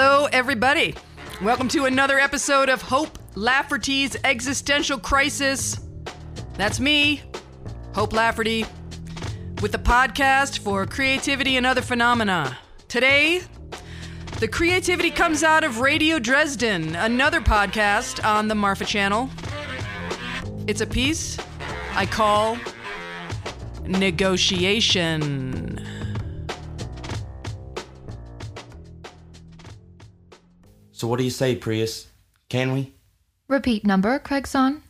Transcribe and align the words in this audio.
Hello, 0.00 0.28
everybody. 0.30 0.94
Welcome 1.42 1.66
to 1.70 1.86
another 1.86 2.20
episode 2.20 2.68
of 2.68 2.80
Hope 2.80 3.18
Lafferty's 3.34 4.16
Existential 4.22 4.96
Crisis. 4.96 5.80
That's 6.54 6.78
me, 6.78 7.20
Hope 7.96 8.12
Lafferty, 8.12 8.64
with 9.60 9.72
the 9.72 9.78
podcast 9.78 10.60
for 10.60 10.86
creativity 10.86 11.56
and 11.56 11.66
other 11.66 11.82
phenomena. 11.82 12.56
Today, 12.86 13.42
the 14.38 14.46
creativity 14.46 15.10
comes 15.10 15.42
out 15.42 15.64
of 15.64 15.80
Radio 15.80 16.20
Dresden, 16.20 16.94
another 16.94 17.40
podcast 17.40 18.24
on 18.24 18.46
the 18.46 18.54
Marfa 18.54 18.84
channel. 18.84 19.28
It's 20.68 20.80
a 20.80 20.86
piece 20.86 21.38
I 21.94 22.06
call 22.06 22.56
Negotiation. 23.84 25.84
So 30.98 31.06
what 31.06 31.18
do 31.18 31.24
you 31.24 31.30
say, 31.30 31.54
Prius? 31.54 32.08
Can 32.48 32.72
we? 32.72 32.92
Repeat 33.46 33.86
number, 33.86 34.18
Craigson. 34.18 34.80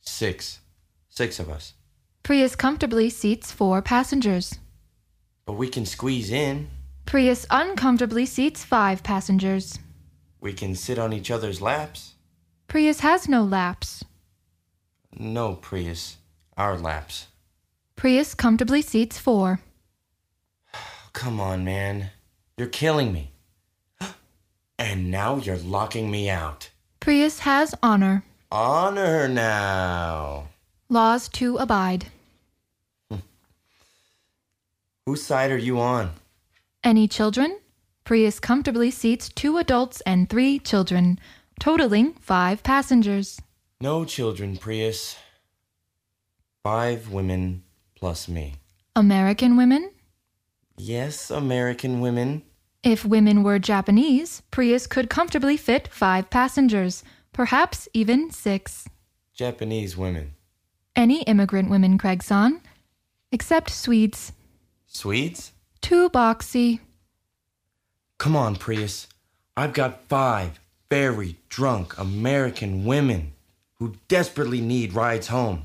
Six. 0.00 0.58
Six 1.10 1.38
of 1.38 1.48
us. 1.48 1.74
Prius 2.24 2.56
comfortably 2.56 3.08
seats 3.08 3.52
four 3.52 3.80
passengers. 3.80 4.58
But 5.46 5.52
we 5.52 5.68
can 5.68 5.86
squeeze 5.86 6.32
in. 6.32 6.66
Prius 7.06 7.46
uncomfortably 7.50 8.26
seats 8.26 8.64
five 8.64 9.04
passengers. 9.04 9.78
We 10.40 10.52
can 10.52 10.74
sit 10.74 10.98
on 10.98 11.12
each 11.12 11.30
other's 11.30 11.62
laps. 11.62 12.14
Prius 12.66 12.98
has 13.00 13.28
no 13.28 13.44
laps. 13.44 14.04
No, 15.16 15.54
Prius. 15.54 16.16
Our 16.56 16.76
laps. 16.76 17.28
Prius 17.94 18.34
comfortably 18.34 18.82
seats 18.82 19.18
four. 19.20 19.60
Come 21.12 21.38
on, 21.38 21.64
man. 21.64 22.10
You're 22.56 22.66
killing 22.66 23.12
me. 23.12 23.30
And 24.78 25.10
now 25.10 25.36
you're 25.36 25.56
locking 25.58 26.10
me 26.10 26.30
out. 26.30 26.70
Prius 27.00 27.40
has 27.40 27.74
honor. 27.82 28.22
Honor 28.52 29.28
now. 29.28 30.48
Laws 30.88 31.28
to 31.30 31.56
abide. 31.56 32.06
Whose 35.06 35.22
side 35.22 35.50
are 35.50 35.58
you 35.58 35.80
on? 35.80 36.12
Any 36.84 37.08
children? 37.08 37.58
Prius 38.04 38.40
comfortably 38.40 38.90
seats 38.90 39.28
two 39.28 39.58
adults 39.58 40.00
and 40.02 40.30
three 40.30 40.58
children, 40.58 41.18
totaling 41.60 42.14
five 42.14 42.62
passengers. 42.62 43.40
No 43.80 44.04
children, 44.04 44.56
Prius. 44.56 45.16
Five 46.62 47.10
women 47.10 47.64
plus 47.96 48.28
me. 48.28 48.54
American 48.96 49.56
women? 49.56 49.90
Yes, 50.76 51.30
American 51.30 52.00
women. 52.00 52.42
If 52.88 53.04
women 53.04 53.42
were 53.42 53.58
Japanese, 53.58 54.40
Prius 54.50 54.86
could 54.86 55.10
comfortably 55.10 55.58
fit 55.58 55.88
five 55.88 56.30
passengers, 56.30 57.04
perhaps 57.34 57.86
even 57.92 58.30
six. 58.30 58.88
Japanese 59.34 59.94
women. 59.94 60.32
Any 60.96 61.22
immigrant 61.24 61.68
women, 61.68 61.98
Craigson, 61.98 62.62
except 63.30 63.68
Swedes. 63.68 64.32
Swedes? 64.86 65.52
Too 65.82 66.08
boxy. 66.08 66.80
Come 68.16 68.34
on, 68.34 68.56
Prius. 68.56 69.06
I've 69.54 69.74
got 69.74 70.08
five 70.08 70.58
very 70.88 71.36
drunk 71.50 71.98
American 71.98 72.86
women 72.86 73.34
who 73.74 73.96
desperately 74.08 74.62
need 74.62 74.94
rides 74.94 75.26
home. 75.26 75.64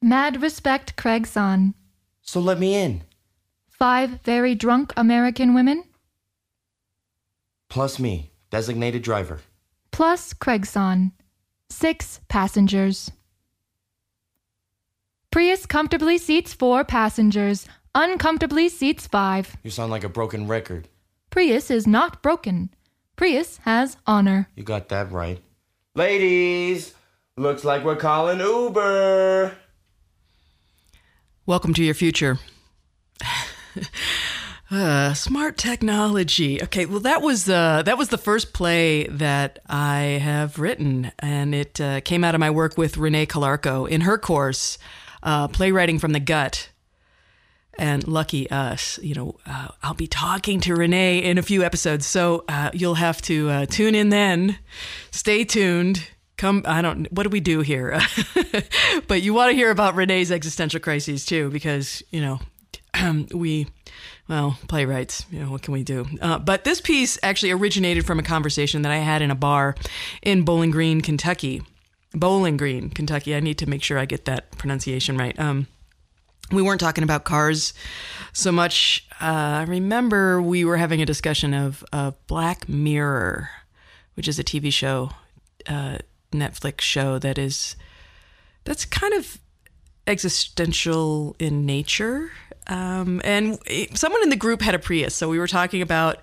Mad 0.00 0.40
respect, 0.40 0.96
Craigson. 0.96 1.74
So 2.22 2.40
let 2.40 2.58
me 2.58 2.74
in. 2.74 3.02
Five 3.80 4.20
very 4.24 4.54
drunk 4.54 4.92
American 4.98 5.54
women, 5.54 5.84
Plus 7.70 7.98
me, 7.98 8.30
designated 8.50 9.00
driver. 9.02 9.40
plus 9.90 10.34
Craigson. 10.34 11.12
Six 11.70 12.20
passengers. 12.28 13.10
Prius 15.30 15.64
comfortably 15.64 16.18
seats 16.18 16.52
four 16.52 16.84
passengers, 16.84 17.66
uncomfortably 17.94 18.68
seats 18.68 19.06
five. 19.06 19.56
You 19.62 19.70
sound 19.70 19.90
like 19.90 20.04
a 20.04 20.08
broken 20.10 20.46
record. 20.46 20.88
Prius 21.30 21.70
is 21.70 21.86
not 21.86 22.22
broken. 22.22 22.68
Prius 23.16 23.58
has 23.64 23.96
honor. 24.06 24.48
You 24.56 24.62
got 24.64 24.90
that 24.90 25.10
right. 25.10 25.40
Ladies, 25.94 26.92
looks 27.38 27.64
like 27.64 27.82
we're 27.82 27.96
calling 27.96 28.40
Uber. 28.40 29.56
Welcome 31.46 31.72
to 31.74 31.82
your 31.82 31.94
future. 31.94 32.38
Uh, 34.70 35.12
smart 35.14 35.56
technology. 35.56 36.62
Okay, 36.62 36.86
well 36.86 37.00
that 37.00 37.22
was 37.22 37.48
uh, 37.48 37.82
that 37.82 37.98
was 37.98 38.10
the 38.10 38.18
first 38.18 38.52
play 38.52 39.04
that 39.08 39.58
I 39.66 40.20
have 40.22 40.60
written, 40.60 41.10
and 41.18 41.56
it 41.56 41.80
uh, 41.80 42.00
came 42.02 42.22
out 42.22 42.36
of 42.36 42.38
my 42.38 42.50
work 42.50 42.78
with 42.78 42.96
Renee 42.96 43.26
Calarco 43.26 43.88
in 43.88 44.02
her 44.02 44.16
course, 44.16 44.78
uh, 45.24 45.48
playwriting 45.48 45.98
from 45.98 46.12
the 46.12 46.20
gut. 46.20 46.70
And 47.78 48.06
lucky 48.06 48.48
us, 48.50 48.98
you 49.02 49.14
know, 49.14 49.38
uh, 49.46 49.68
I'll 49.82 49.94
be 49.94 50.06
talking 50.06 50.60
to 50.60 50.76
Renee 50.76 51.18
in 51.18 51.38
a 51.38 51.42
few 51.42 51.64
episodes, 51.64 52.04
so 52.04 52.44
uh, 52.46 52.70
you'll 52.74 52.94
have 52.94 53.22
to 53.22 53.66
tune 53.66 53.94
in 53.94 54.10
then. 54.10 54.58
Stay 55.10 55.44
tuned. 55.44 56.06
Come, 56.36 56.62
I 56.66 56.82
don't. 56.82 57.10
What 57.10 57.24
do 57.24 57.30
we 57.30 57.40
do 57.40 57.60
here? 57.60 57.98
but 59.08 59.22
you 59.22 59.34
want 59.34 59.50
to 59.50 59.56
hear 59.56 59.70
about 59.70 59.96
Renee's 59.96 60.30
existential 60.30 60.78
crises 60.78 61.24
too, 61.24 61.50
because 61.50 62.02
you 62.10 62.20
know 62.20 62.38
we, 63.34 63.68
well, 64.28 64.58
playwrights, 64.68 65.24
you 65.30 65.40
know, 65.40 65.50
what 65.50 65.62
can 65.62 65.72
we 65.72 65.82
do? 65.82 66.06
Uh, 66.20 66.38
but 66.38 66.64
this 66.64 66.80
piece 66.80 67.18
actually 67.22 67.52
originated 67.52 68.06
from 68.06 68.18
a 68.18 68.22
conversation 68.22 68.82
that 68.82 68.92
I 68.92 68.98
had 68.98 69.22
in 69.22 69.30
a 69.30 69.34
bar 69.34 69.74
in 70.22 70.42
Bowling 70.42 70.70
Green, 70.70 71.00
Kentucky. 71.00 71.62
Bowling 72.12 72.56
Green, 72.56 72.90
Kentucky. 72.90 73.34
I 73.34 73.40
need 73.40 73.58
to 73.58 73.68
make 73.68 73.82
sure 73.82 73.98
I 73.98 74.04
get 74.04 74.24
that 74.24 74.50
pronunciation 74.52 75.16
right. 75.16 75.38
Um, 75.38 75.66
we 76.50 76.62
weren't 76.62 76.80
talking 76.80 77.04
about 77.04 77.24
cars 77.24 77.72
so 78.32 78.50
much. 78.50 79.06
Uh, 79.20 79.60
I 79.60 79.62
remember 79.62 80.42
we 80.42 80.64
were 80.64 80.76
having 80.76 81.00
a 81.00 81.06
discussion 81.06 81.54
of, 81.54 81.84
Black 82.26 82.68
Mirror, 82.68 83.48
which 84.14 84.26
is 84.26 84.38
a 84.38 84.44
TV 84.44 84.72
show, 84.72 85.10
uh, 85.68 85.98
Netflix 86.32 86.80
show 86.80 87.18
that 87.18 87.38
is 87.38 87.76
that's 88.64 88.84
kind 88.84 89.14
of 89.14 89.40
existential 90.06 91.36
in 91.38 91.66
nature. 91.66 92.30
Um, 92.66 93.20
and 93.24 93.58
someone 93.94 94.22
in 94.22 94.28
the 94.28 94.36
group 94.36 94.62
had 94.62 94.74
a 94.74 94.78
Prius, 94.78 95.14
so 95.14 95.28
we 95.28 95.38
were 95.38 95.48
talking 95.48 95.82
about 95.82 96.18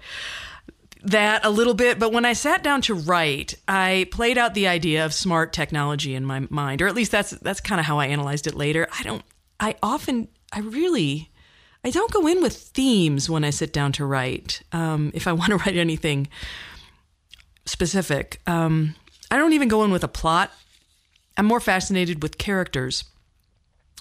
that 1.04 1.46
a 1.46 1.50
little 1.50 1.74
bit. 1.74 2.00
But 2.00 2.12
when 2.12 2.26
I 2.26 2.34
sat 2.34 2.64
down 2.64 2.82
to 2.84 2.94
write, 2.94 3.56
I 3.68 4.08
played 4.12 4.38
out 4.38 4.54
the 4.54 4.68
idea 4.68 5.06
of 5.06 5.14
smart 5.14 5.54
technology 5.54 6.16
in 6.16 6.26
my 6.26 6.48
mind, 6.50 6.82
or 6.82 6.88
at 6.88 6.96
least 6.96 7.12
that's 7.12 7.32
that's 7.32 7.62
kind 7.62 7.80
of 7.80 7.86
how 7.86 8.00
I 8.00 8.08
analyzed 8.08 8.48
it 8.48 8.56
later. 8.56 8.88
I 8.98 9.04
don't. 9.04 9.24
I 9.60 9.76
often, 9.82 10.28
I 10.54 10.60
really, 10.60 11.32
I 11.84 11.90
don't 11.90 12.12
go 12.12 12.28
in 12.28 12.44
with 12.44 12.56
themes 12.56 13.30
when 13.30 13.44
I 13.44 13.50
sit 13.50 13.74
down 13.74 13.92
to 13.94 14.06
write. 14.06 14.62
Um, 14.72 15.12
if 15.16 15.28
I 15.28 15.32
want 15.34 15.50
to 15.50 15.58
write 15.58 15.76
anything 15.76 16.28
specific, 17.66 18.42
um, 18.48 18.96
I 19.32 19.38
don't 19.38 19.54
even 19.54 19.68
go 19.68 19.84
in 19.84 19.92
with 19.92 20.04
a 20.04 20.10
plot. 20.10 20.52
I'm 21.38 21.46
more 21.46 21.60
fascinated 21.60 22.24
with 22.24 22.38
characters. 22.38 23.04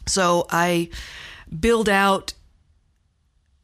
So 0.07 0.47
I 0.51 0.89
build 1.59 1.89
out 1.89 2.33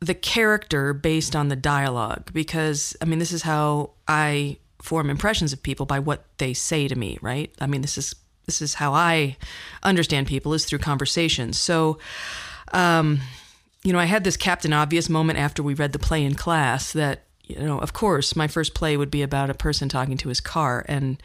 the 0.01 0.15
character 0.15 0.93
based 0.93 1.37
on 1.37 1.49
the 1.49 1.57
dialogue 1.57 2.33
because, 2.33 2.97
I 3.01 3.05
mean, 3.05 3.19
this 3.19 3.33
is 3.33 3.43
how 3.43 3.93
I 4.09 4.59
form 4.81 5.09
impressions 5.09 5.53
of 5.53 5.63
people 5.63 5.87
by 5.87 6.01
what 6.01 6.25
they 6.39 6.53
say 6.53 6.89
to 6.89 6.97
me, 6.97 7.19
right? 7.23 7.55
I 7.61 7.67
mean, 7.67 7.83
this 7.83 7.97
is 7.97 8.15
this 8.47 8.61
is 8.61 8.75
how 8.75 8.93
I 8.93 9.37
understand 9.85 10.27
people 10.27 10.53
is 10.53 10.65
through 10.65 10.81
conversations. 10.81 11.57
So, 11.57 11.99
um, 12.73 13.21
you 13.85 13.93
know, 13.93 14.01
I 14.01 14.05
had 14.05 14.25
this 14.25 14.37
Captain 14.37 14.73
Obvious 14.73 15.09
moment 15.09 15.39
after 15.39 15.63
we 15.63 15.75
read 15.75 15.93
the 15.93 16.01
play 16.01 16.25
in 16.25 16.35
class 16.35 16.93
that, 16.93 17.23
you 17.45 17.61
know, 17.61 17.79
of 17.79 17.93
course, 17.93 18.35
my 18.35 18.49
first 18.49 18.75
play 18.75 18.97
would 18.97 19.13
be 19.13 19.23
about 19.23 19.51
a 19.51 19.55
person 19.55 19.89
talking 19.89 20.17
to 20.19 20.29
his 20.29 20.41
car. 20.41 20.85
And 20.89 21.23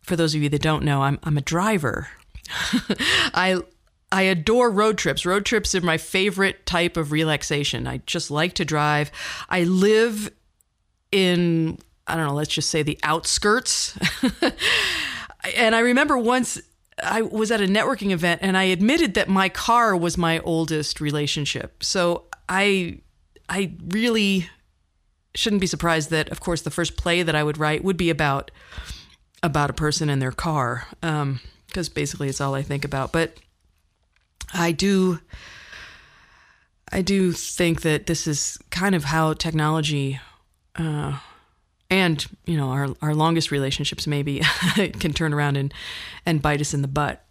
for 0.00 0.16
those 0.16 0.34
of 0.34 0.42
you 0.42 0.48
that 0.48 0.62
don't 0.62 0.84
know, 0.84 1.02
I'm 1.02 1.18
I'm 1.22 1.36
a 1.36 1.42
driver. 1.42 2.08
I 3.34 3.60
I 4.12 4.22
adore 4.22 4.70
road 4.70 4.98
trips. 4.98 5.24
Road 5.24 5.44
trips 5.44 5.74
are 5.74 5.80
my 5.80 5.96
favorite 5.96 6.66
type 6.66 6.96
of 6.96 7.12
relaxation. 7.12 7.86
I 7.86 7.98
just 8.06 8.30
like 8.30 8.54
to 8.54 8.64
drive. 8.64 9.12
I 9.48 9.64
live 9.64 10.30
in 11.12 11.78
I 12.06 12.16
don't 12.16 12.26
know, 12.26 12.34
let's 12.34 12.52
just 12.52 12.70
say 12.70 12.82
the 12.82 12.98
outskirts. 13.04 13.96
and 15.56 15.76
I 15.76 15.80
remember 15.80 16.18
once 16.18 16.60
I 17.02 17.22
was 17.22 17.52
at 17.52 17.60
a 17.60 17.66
networking 17.66 18.10
event 18.10 18.40
and 18.42 18.56
I 18.56 18.64
admitted 18.64 19.14
that 19.14 19.28
my 19.28 19.48
car 19.48 19.96
was 19.96 20.18
my 20.18 20.40
oldest 20.40 21.00
relationship. 21.00 21.84
So 21.84 22.24
I 22.48 22.98
I 23.48 23.72
really 23.88 24.48
shouldn't 25.34 25.60
be 25.60 25.68
surprised 25.68 26.10
that 26.10 26.28
of 26.30 26.40
course 26.40 26.62
the 26.62 26.70
first 26.70 26.96
play 26.96 27.22
that 27.22 27.36
I 27.36 27.44
would 27.44 27.58
write 27.58 27.84
would 27.84 27.96
be 27.96 28.10
about 28.10 28.50
about 29.42 29.70
a 29.70 29.74
person 29.74 30.10
and 30.10 30.20
their 30.20 30.32
car 30.32 30.86
um, 31.02 31.40
because 31.68 31.88
basically 31.88 32.28
it's 32.28 32.40
all 32.40 32.54
I 32.54 32.62
think 32.62 32.84
about. 32.84 33.12
But 33.12 33.36
I 34.54 34.72
do 34.72 35.20
I 36.92 37.02
do 37.02 37.32
think 37.32 37.82
that 37.82 38.06
this 38.06 38.26
is 38.26 38.58
kind 38.70 38.94
of 38.94 39.04
how 39.04 39.34
technology 39.34 40.20
Uh, 40.76 41.18
and 41.90 42.24
you 42.46 42.56
know 42.56 42.68
our 42.70 42.88
our 43.02 43.14
longest 43.14 43.50
relationships 43.50 44.06
maybe 44.06 44.40
can 44.74 45.12
turn 45.12 45.34
around 45.34 45.56
and 45.56 45.74
and 46.24 46.40
bite 46.40 46.60
us 46.60 46.72
in 46.72 46.82
the 46.82 46.88
butt. 46.88 47.24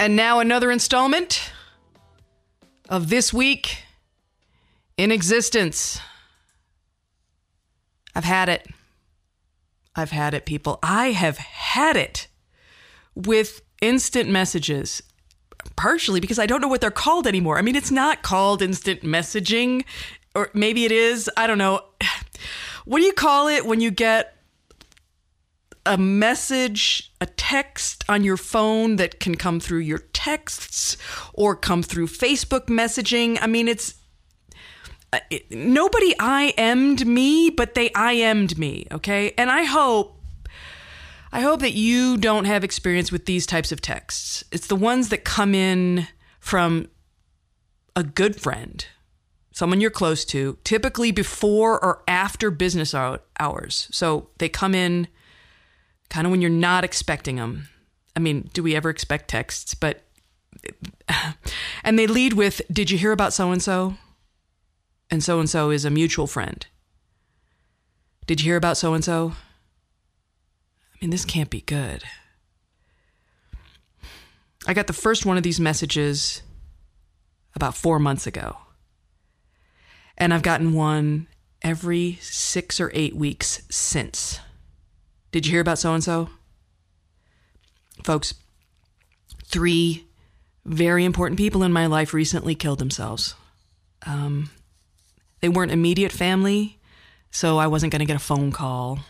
And 0.00 0.16
now 0.16 0.40
another 0.40 0.70
installment 0.70 1.52
of 2.88 3.08
this 3.08 3.32
week 3.32 3.84
in 4.96 5.10
existence. 5.10 6.00
I've 8.14 8.24
had 8.24 8.48
it. 8.48 8.66
I've 9.96 10.10
had 10.10 10.34
it, 10.34 10.44
people. 10.44 10.78
I 10.82 11.12
have 11.12 11.38
had 11.38 11.96
it 11.96 12.26
with 13.14 13.62
instant 13.80 14.28
messages, 14.28 15.02
partially 15.76 16.20
because 16.20 16.38
I 16.38 16.46
don't 16.46 16.60
know 16.60 16.68
what 16.68 16.80
they're 16.80 16.90
called 16.90 17.26
anymore. 17.26 17.58
I 17.58 17.62
mean, 17.62 17.76
it's 17.76 17.90
not 17.90 18.22
called 18.22 18.62
instant 18.62 19.02
messaging, 19.02 19.84
or 20.34 20.50
maybe 20.54 20.84
it 20.84 20.92
is. 20.92 21.30
I 21.36 21.46
don't 21.46 21.58
know. 21.58 21.80
What 22.86 22.98
do 22.98 23.06
you 23.06 23.14
call 23.14 23.48
it 23.48 23.64
when 23.64 23.80
you 23.80 23.90
get 23.90 24.33
a 25.86 25.98
message, 25.98 27.12
a 27.20 27.26
text 27.26 28.04
on 28.08 28.24
your 28.24 28.36
phone 28.36 28.96
that 28.96 29.20
can 29.20 29.34
come 29.34 29.60
through 29.60 29.80
your 29.80 29.98
texts 30.12 30.96
or 31.32 31.54
come 31.54 31.82
through 31.82 32.08
Facebook 32.08 32.66
messaging? 32.66 33.38
I 33.40 33.46
mean, 33.46 33.68
it's 33.68 33.94
uh, 35.12 35.20
it, 35.30 35.50
nobody 35.50 36.14
IM'd 36.18 37.06
me, 37.06 37.50
but 37.50 37.74
they 37.74 37.90
IM'd 37.90 38.58
me, 38.58 38.86
okay? 38.90 39.32
And 39.38 39.50
I 39.50 39.64
hope 39.64 40.20
I 41.32 41.40
hope 41.40 41.60
that 41.60 41.72
you 41.72 42.16
don't 42.16 42.44
have 42.44 42.62
experience 42.62 43.10
with 43.10 43.26
these 43.26 43.44
types 43.44 43.72
of 43.72 43.80
texts. 43.80 44.44
It's 44.52 44.68
the 44.68 44.76
ones 44.76 45.08
that 45.08 45.24
come 45.24 45.52
in 45.52 46.06
from 46.38 46.86
a 47.96 48.04
good 48.04 48.40
friend, 48.40 48.86
someone 49.50 49.80
you're 49.80 49.90
close 49.90 50.24
to, 50.26 50.58
typically 50.62 51.10
before 51.10 51.84
or 51.84 52.04
after 52.06 52.52
business 52.52 52.94
hours. 52.94 53.88
So 53.90 54.30
they 54.38 54.48
come 54.48 54.76
in 54.76 55.08
kind 56.10 56.26
of 56.26 56.30
when 56.30 56.40
you're 56.40 56.50
not 56.50 56.84
expecting 56.84 57.36
them. 57.36 57.68
I 58.16 58.20
mean, 58.20 58.50
do 58.52 58.62
we 58.62 58.76
ever 58.76 58.90
expect 58.90 59.28
texts? 59.28 59.74
But 59.74 60.02
and 61.84 61.98
they 61.98 62.06
lead 62.06 62.34
with, 62.34 62.62
"Did 62.70 62.90
you 62.90 62.98
hear 62.98 63.12
about 63.12 63.32
so 63.32 63.50
and 63.50 63.62
so?" 63.62 63.96
and 65.10 65.22
so 65.22 65.38
and 65.38 65.48
so 65.48 65.70
is 65.70 65.84
a 65.84 65.90
mutual 65.90 66.26
friend. 66.26 66.66
Did 68.26 68.40
you 68.40 68.46
hear 68.46 68.56
about 68.56 68.76
so 68.76 68.94
and 68.94 69.04
so? 69.04 69.32
I 70.92 70.96
mean, 71.00 71.10
this 71.10 71.24
can't 71.24 71.50
be 71.50 71.60
good. 71.60 72.02
I 74.66 74.72
got 74.72 74.86
the 74.86 74.92
first 74.92 75.26
one 75.26 75.36
of 75.36 75.42
these 75.42 75.60
messages 75.60 76.42
about 77.54 77.76
four 77.76 77.98
months 77.98 78.26
ago. 78.26 78.56
And 80.16 80.32
I've 80.32 80.42
gotten 80.42 80.72
one 80.72 81.26
every 81.62 82.18
six 82.20 82.80
or 82.80 82.90
eight 82.94 83.14
weeks 83.14 83.62
since. 83.70 84.40
Did 85.34 85.46
you 85.46 85.50
hear 85.50 85.62
about 85.62 85.80
so 85.80 85.92
and 85.92 86.04
so? 86.04 86.28
Folks, 88.04 88.34
three 89.44 90.06
very 90.64 91.04
important 91.04 91.38
people 91.38 91.64
in 91.64 91.72
my 91.72 91.86
life 91.86 92.14
recently 92.14 92.54
killed 92.54 92.78
themselves. 92.78 93.34
Um, 94.06 94.50
they 95.40 95.48
weren't 95.48 95.72
immediate 95.72 96.12
family, 96.12 96.78
so 97.32 97.58
I 97.58 97.66
wasn't 97.66 97.90
going 97.90 97.98
to 97.98 98.06
get 98.06 98.14
a 98.14 98.20
phone 98.20 98.52
call. 98.52 99.00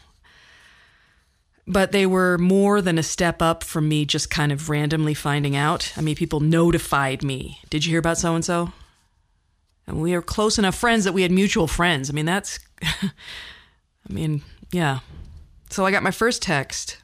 But 1.66 1.92
they 1.92 2.06
were 2.06 2.38
more 2.38 2.80
than 2.80 2.96
a 2.96 3.02
step 3.02 3.42
up 3.42 3.62
from 3.62 3.86
me 3.86 4.06
just 4.06 4.30
kind 4.30 4.50
of 4.50 4.70
randomly 4.70 5.12
finding 5.12 5.54
out. 5.54 5.92
I 5.94 6.00
mean, 6.00 6.16
people 6.16 6.40
notified 6.40 7.22
me. 7.22 7.60
Did 7.68 7.84
you 7.84 7.90
hear 7.90 8.00
about 8.00 8.16
so 8.16 8.34
and 8.34 8.42
so? 8.42 8.72
And 9.86 10.00
we 10.00 10.14
were 10.14 10.22
close 10.22 10.58
enough 10.58 10.74
friends 10.74 11.04
that 11.04 11.12
we 11.12 11.20
had 11.20 11.30
mutual 11.30 11.66
friends. 11.66 12.08
I 12.08 12.14
mean, 12.14 12.24
that's, 12.24 12.60
I 12.82 13.12
mean, 14.08 14.40
yeah. 14.72 15.00
So 15.70 15.84
I 15.84 15.90
got 15.90 16.02
my 16.02 16.10
first 16.10 16.42
text 16.42 16.98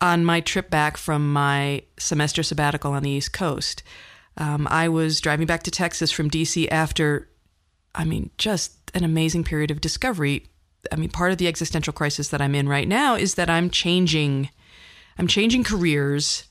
on 0.00 0.24
my 0.24 0.40
trip 0.40 0.70
back 0.70 0.96
from 0.96 1.32
my 1.32 1.82
semester 1.98 2.42
sabbatical 2.42 2.92
on 2.92 3.02
the 3.02 3.10
East 3.10 3.32
Coast. 3.32 3.82
Um, 4.36 4.66
I 4.70 4.88
was 4.88 5.20
driving 5.20 5.46
back 5.46 5.62
to 5.64 5.70
Texas 5.70 6.10
from 6.10 6.30
DC 6.30 6.66
after 6.70 7.28
I 7.94 8.04
mean, 8.04 8.30
just 8.38 8.90
an 8.94 9.04
amazing 9.04 9.44
period 9.44 9.70
of 9.70 9.80
discovery. 9.80 10.46
I 10.90 10.96
mean, 10.96 11.10
part 11.10 11.32
of 11.32 11.38
the 11.38 11.48
existential 11.48 11.92
crisis 11.92 12.28
that 12.28 12.40
I'm 12.40 12.54
in 12.54 12.68
right 12.68 12.88
now 12.88 13.14
is 13.14 13.34
that 13.34 13.50
I'm 13.50 13.70
changing, 13.70 14.50
I'm 15.18 15.26
changing 15.26 15.64
careers, 15.64 16.44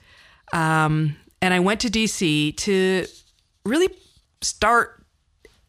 um, 0.54 1.16
and 1.42 1.54
I 1.54 1.60
went 1.60 1.80
to 1.82 1.90
DC 1.90 2.56
to 2.58 3.06
really 3.66 3.90
start 4.42 5.01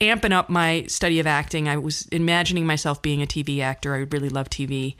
amping 0.03 0.33
up 0.33 0.51
my 0.51 0.85
study 0.89 1.19
of 1.21 1.27
acting. 1.27 1.69
I 1.69 1.77
was 1.77 2.07
imagining 2.09 2.67
myself 2.67 3.01
being 3.01 3.23
a 3.23 3.27
TV 3.27 3.61
actor. 3.61 3.95
I 3.95 3.99
really 4.11 4.29
love 4.29 4.51
TV, 4.51 4.97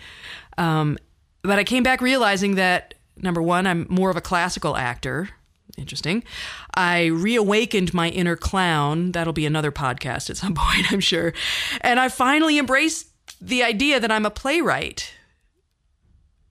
um, 0.57 0.99
but 1.43 1.59
I 1.59 1.65
came 1.65 1.83
back 1.83 2.01
realizing 2.01 2.55
that 2.55 2.95
number 3.17 3.43
one, 3.43 3.67
I'm 3.67 3.87
more 3.91 4.11
of 4.11 4.17
a 4.17 4.21
classical 4.21 4.77
actor 4.77 5.29
interesting. 5.79 6.23
I 6.75 7.07
reawakened 7.07 7.95
my 7.95 8.09
inner 8.11 8.37
clown. 8.37 9.13
That'll 9.13 9.33
be 9.33 9.47
another 9.47 9.73
podcast 9.73 10.31
at 10.31 10.37
some 10.37 10.55
point, 10.57 10.93
I'm 10.93 11.01
sure. 11.01 11.33
And 11.81 11.99
I 11.99 12.09
finally 12.09 12.59
embraced 12.59 13.09
the 13.41 13.63
idea 13.63 14.01
that 14.01 14.13
I'm 14.13 14.27
a 14.27 14.31
playwright. 14.31 15.15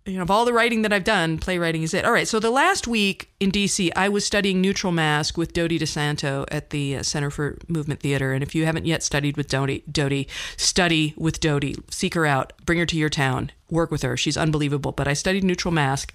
You 0.06 0.18
know, 0.18 0.24
of 0.24 0.32
all 0.32 0.46
the 0.46 0.54
writing 0.54 0.82
that 0.82 0.92
I've 0.92 1.04
done, 1.04 1.38
playwriting 1.38 1.84
is 1.84 1.94
it. 1.94 2.06
All 2.06 2.12
right, 2.12 2.28
so 2.28 2.40
the 2.40 2.50
last 2.50 2.88
week 2.88 3.30
in 3.40 3.52
DC, 3.52 3.92
I 3.96 4.10
was 4.10 4.26
studying 4.26 4.60
Neutral 4.60 4.92
Mask 4.92 5.38
with 5.38 5.54
Dody 5.54 5.78
DiSanto 5.78 6.46
at 6.50 6.72
the 6.72 6.98
uh, 6.98 7.04
Center 7.04 7.30
for 7.30 7.60
Movement 7.68 8.00
Theater. 8.00 8.34
And 8.34 8.42
if 8.42 8.56
you 8.56 8.66
haven't 8.66 8.88
yet 8.88 9.04
studied 9.04 9.38
with 9.38 9.48
Dody, 9.48 9.84
Dody, 9.92 10.28
study 10.58 11.14
with 11.18 11.40
Dody. 11.40 11.76
Seek 11.92 12.16
her 12.16 12.26
out, 12.26 12.54
bring 12.66 12.80
her 12.80 12.86
to 12.88 12.98
your 12.98 13.10
town, 13.10 13.52
work 13.70 13.92
with 13.92 14.02
her. 14.02 14.18
She's 14.18 14.38
unbelievable. 14.38 14.92
But 14.92 15.08
I 15.08 15.14
studied 15.14 15.44
Neutral 15.44 15.72
Mask 15.72 16.14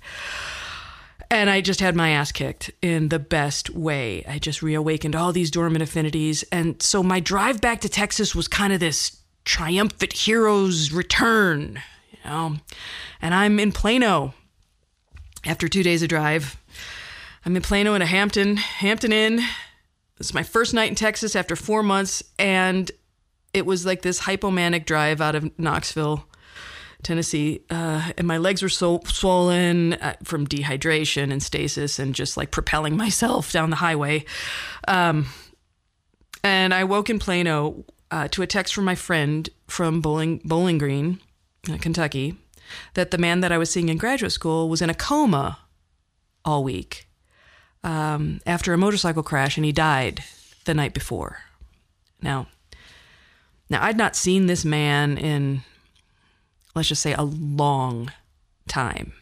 and 1.31 1.51
I 1.51 1.61
just 1.61 1.81
had 1.81 1.97
my 1.97 2.11
ass 2.11 2.33
kicked 2.33 2.71
in 2.83 3.09
the 3.09 3.19
best 3.19 3.71
way. 3.71 4.25
I 4.29 4.39
just 4.39 4.63
reawakened 4.63 5.17
all 5.17 5.33
these 5.33 5.51
dormant 5.51 5.83
affinities. 5.83 6.45
And 6.53 6.81
so 6.83 7.03
my 7.03 7.21
drive 7.21 7.61
back 7.61 7.81
to 7.81 7.89
Texas 7.89 8.35
was 8.35 8.49
kind 8.49 8.73
of 8.73 8.81
this 8.81 9.21
triumphant 9.45 10.13
hero's 10.13 10.93
return, 10.93 11.81
know. 12.27 12.57
And 13.21 13.35
I'm 13.35 13.59
in 13.59 13.73
Plano 13.73 14.35
after 15.45 15.69
two 15.69 15.83
days 15.83 16.03
of 16.03 16.09
drive. 16.09 16.57
I'm 17.45 17.57
in 17.57 17.63
Plano 17.63 17.95
in 17.95 18.03
a 18.03 18.07
Hampton, 18.07 18.57
Hampton 18.57 19.13
Inn. 19.13 19.41
It's 20.19 20.35
my 20.35 20.43
first 20.43 20.75
night 20.75 20.89
in 20.89 20.95
Texas 20.95 21.37
after 21.37 21.57
four 21.57 21.83
months. 21.83 22.23
And 22.39 22.91
it 23.53 23.65
was 23.65 23.87
like 23.87 24.03
this 24.03 24.21
hypomanic 24.21 24.85
drive 24.85 25.21
out 25.21 25.35
of 25.35 25.59
Knoxville 25.59 26.27
Tennessee, 27.03 27.61
uh, 27.71 28.11
and 28.19 28.27
my 28.27 28.39
legs 28.39 28.63
were 28.63 28.69
so 28.69 29.01
swollen 29.07 29.95
uh, 29.95 30.17
from 30.25 30.47
dehydration 30.47 31.31
and 31.31 31.43
stasis, 31.43 31.99
and 31.99 32.15
just 32.15 32.37
like 32.37 32.51
propelling 32.51 32.97
myself 33.05 33.53
down 33.53 33.71
the 33.71 33.77
highway. 33.77 34.25
Um, 34.89 35.27
and 36.43 36.75
I 36.75 36.85
woke 36.85 37.09
in 37.09 37.19
Plano 37.19 37.85
uh, 38.11 38.29
to 38.29 38.43
a 38.43 38.47
text 38.47 38.75
from 38.75 38.85
my 38.85 38.95
friend 38.95 39.49
from 39.69 40.01
Bowling 40.01 40.41
Bowling 40.45 40.79
Green, 40.79 41.21
Kentucky, 41.81 42.37
that 42.95 43.11
the 43.11 43.19
man 43.19 43.41
that 43.41 43.53
I 43.53 43.59
was 43.59 43.71
seeing 43.71 43.89
in 43.89 43.97
graduate 43.97 44.33
school 44.33 44.69
was 44.69 44.83
in 44.83 44.91
a 44.91 44.95
coma 44.95 45.59
all 46.45 46.65
week 46.65 47.09
um, 47.85 48.41
after 48.47 48.73
a 48.73 48.79
motorcycle 48.79 49.23
crash, 49.23 49.57
and 49.57 49.65
he 49.65 49.73
died 49.73 50.23
the 50.65 50.75
night 50.75 50.95
before. 50.95 51.39
Now, 52.23 52.49
now 53.69 53.83
I'd 53.83 53.97
not 53.97 54.17
seen 54.17 54.47
this 54.47 54.65
man 54.65 55.19
in 55.19 55.63
let's 56.77 56.89
just 56.89 57.03
say 57.03 57.15
a 57.15 57.23
long 57.23 58.13
time. 58.69 59.15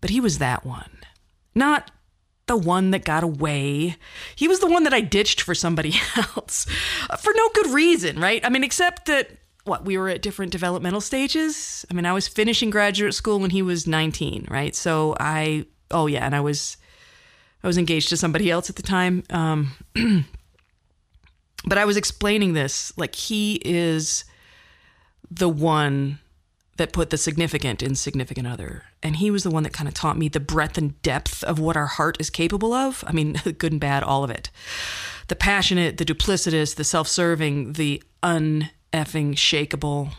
But 0.00 0.10
he 0.10 0.18
was 0.18 0.38
that 0.38 0.64
one. 0.64 0.98
Not 1.54 1.90
the 2.46 2.56
one 2.56 2.90
that 2.90 3.04
got 3.04 3.22
away. 3.22 3.96
He 4.34 4.48
was 4.48 4.60
the 4.60 4.66
one 4.66 4.84
that 4.84 4.94
I 4.94 5.00
ditched 5.00 5.40
for 5.40 5.54
somebody 5.54 5.94
else 6.16 6.66
for 7.20 7.32
no 7.36 7.48
good 7.54 7.68
reason, 7.68 8.18
right? 8.18 8.44
I 8.44 8.48
mean, 8.48 8.64
except 8.64 9.06
that 9.06 9.30
what 9.64 9.84
we 9.84 9.96
were 9.96 10.08
at 10.08 10.22
different 10.22 10.52
developmental 10.52 11.00
stages. 11.00 11.84
I 11.90 11.94
mean, 11.94 12.06
I 12.06 12.12
was 12.12 12.28
finishing 12.28 12.70
graduate 12.70 13.14
school 13.14 13.38
when 13.38 13.50
he 13.50 13.62
was 13.62 13.86
19, 13.86 14.46
right? 14.50 14.74
So 14.74 15.16
I, 15.18 15.66
oh 15.90 16.06
yeah, 16.06 16.24
and 16.24 16.34
I 16.34 16.40
was, 16.40 16.76
I 17.62 17.66
was 17.66 17.78
engaged 17.78 18.10
to 18.10 18.16
somebody 18.16 18.50
else 18.50 18.68
at 18.68 18.76
the 18.76 18.82
time. 18.82 19.22
Um, 19.30 19.72
but 21.64 21.78
I 21.78 21.86
was 21.86 21.96
explaining 21.96 22.52
this 22.52 22.96
like 22.98 23.14
he 23.14 23.60
is 23.64 24.24
the 25.30 25.48
one 25.48 26.18
that 26.76 26.92
put 26.92 27.10
the 27.10 27.16
significant 27.16 27.82
in 27.82 27.94
significant 27.94 28.46
other. 28.46 28.84
And 29.02 29.16
he 29.16 29.30
was 29.30 29.44
the 29.44 29.50
one 29.50 29.62
that 29.62 29.72
kind 29.72 29.88
of 29.88 29.94
taught 29.94 30.18
me 30.18 30.28
the 30.28 30.40
breadth 30.40 30.76
and 30.76 31.00
depth 31.02 31.44
of 31.44 31.58
what 31.58 31.76
our 31.76 31.86
heart 31.86 32.16
is 32.20 32.30
capable 32.30 32.72
of. 32.72 33.04
I 33.06 33.12
mean, 33.12 33.34
good 33.58 33.72
and 33.72 33.80
bad, 33.80 34.02
all 34.02 34.24
of 34.24 34.30
it. 34.30 34.50
the 35.28 35.36
passionate, 35.36 35.96
the 35.96 36.04
duplicitous, 36.04 36.74
the 36.74 36.84
self 36.84 37.08
serving, 37.08 37.74
the 37.74 38.02
uneffing 38.94 39.34
shakable. 39.34 40.12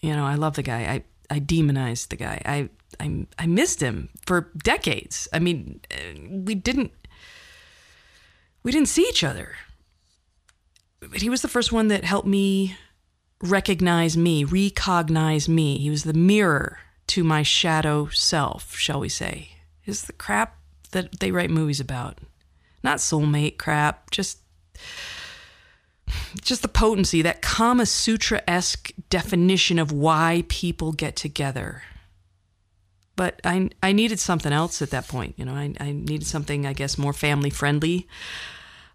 You 0.00 0.14
know, 0.14 0.24
I 0.24 0.34
love 0.34 0.54
the 0.54 0.62
guy. 0.62 0.80
I, 0.80 1.04
I 1.34 1.38
demonized 1.38 2.10
the 2.10 2.16
guy. 2.16 2.40
I, 2.44 2.68
I, 3.00 3.26
I 3.38 3.46
missed 3.46 3.80
him 3.80 4.10
for 4.26 4.50
decades. 4.56 5.28
I 5.32 5.38
mean, 5.38 5.80
we 6.30 6.54
didn't 6.54 6.92
we 8.62 8.72
didn't 8.72 8.88
see 8.88 9.02
each 9.02 9.22
other. 9.22 9.52
But 11.00 11.20
he 11.20 11.28
was 11.28 11.42
the 11.42 11.48
first 11.48 11.70
one 11.70 11.88
that 11.88 12.04
helped 12.04 12.26
me 12.26 12.76
recognize 13.42 14.16
me, 14.16 14.42
recognize 14.42 15.48
me. 15.48 15.78
He 15.78 15.90
was 15.90 16.04
the 16.04 16.14
mirror 16.14 16.78
to 17.08 17.22
my 17.22 17.42
shadow 17.42 18.08
self, 18.08 18.74
shall 18.76 19.00
we 19.00 19.10
say. 19.10 19.50
Is 19.84 20.02
the 20.02 20.14
crap 20.14 20.56
that 20.92 21.20
they 21.20 21.30
write 21.30 21.50
movies 21.50 21.80
about. 21.80 22.18
Not 22.82 22.98
soulmate 22.98 23.58
crap, 23.58 24.10
just 24.10 24.38
just 26.40 26.62
the 26.62 26.68
potency, 26.68 27.22
that 27.22 27.42
Kama 27.42 27.86
Sutra 27.86 28.42
esque 28.48 28.92
definition 29.10 29.78
of 29.78 29.92
why 29.92 30.44
people 30.48 30.92
get 30.92 31.16
together. 31.16 31.82
But 33.16 33.40
I, 33.44 33.70
I 33.82 33.92
needed 33.92 34.18
something 34.18 34.52
else 34.52 34.82
at 34.82 34.90
that 34.90 35.06
point. 35.06 35.34
You 35.38 35.44
know, 35.44 35.54
I, 35.54 35.74
I 35.78 35.92
needed 35.92 36.26
something, 36.26 36.66
I 36.66 36.72
guess, 36.72 36.98
more 36.98 37.12
family 37.12 37.50
friendly. 37.50 38.08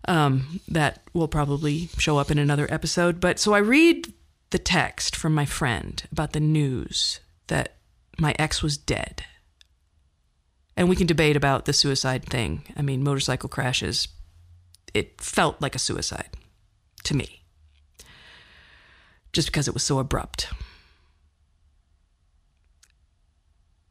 Um, 0.07 0.61
that 0.69 1.01
will 1.13 1.27
probably 1.27 1.89
show 1.97 2.17
up 2.17 2.31
in 2.31 2.37
another 2.37 2.67
episode. 2.71 3.19
But 3.19 3.37
so 3.37 3.53
I 3.53 3.57
read 3.57 4.13
the 4.49 4.57
text 4.57 5.13
from 5.13 5.35
my 5.35 5.45
friend 5.45 6.01
about 6.09 6.31
the 6.31 6.39
news 6.39 7.19
that 7.47 7.75
my 8.17 8.33
ex 8.39 8.63
was 8.63 8.77
dead. 8.77 9.25
And 10.77 10.87
we 10.87 10.95
can 10.95 11.05
debate 11.05 11.35
about 11.35 11.65
the 11.65 11.73
suicide 11.73 12.23
thing. 12.23 12.63
I 12.77 12.81
mean, 12.81 13.03
motorcycle 13.03 13.49
crashes, 13.49 14.07
it 14.93 15.19
felt 15.19 15.61
like 15.61 15.75
a 15.75 15.79
suicide 15.79 16.29
to 17.03 17.15
me, 17.15 17.43
just 19.33 19.47
because 19.47 19.67
it 19.67 19.73
was 19.73 19.83
so 19.83 19.99
abrupt. 19.99 20.47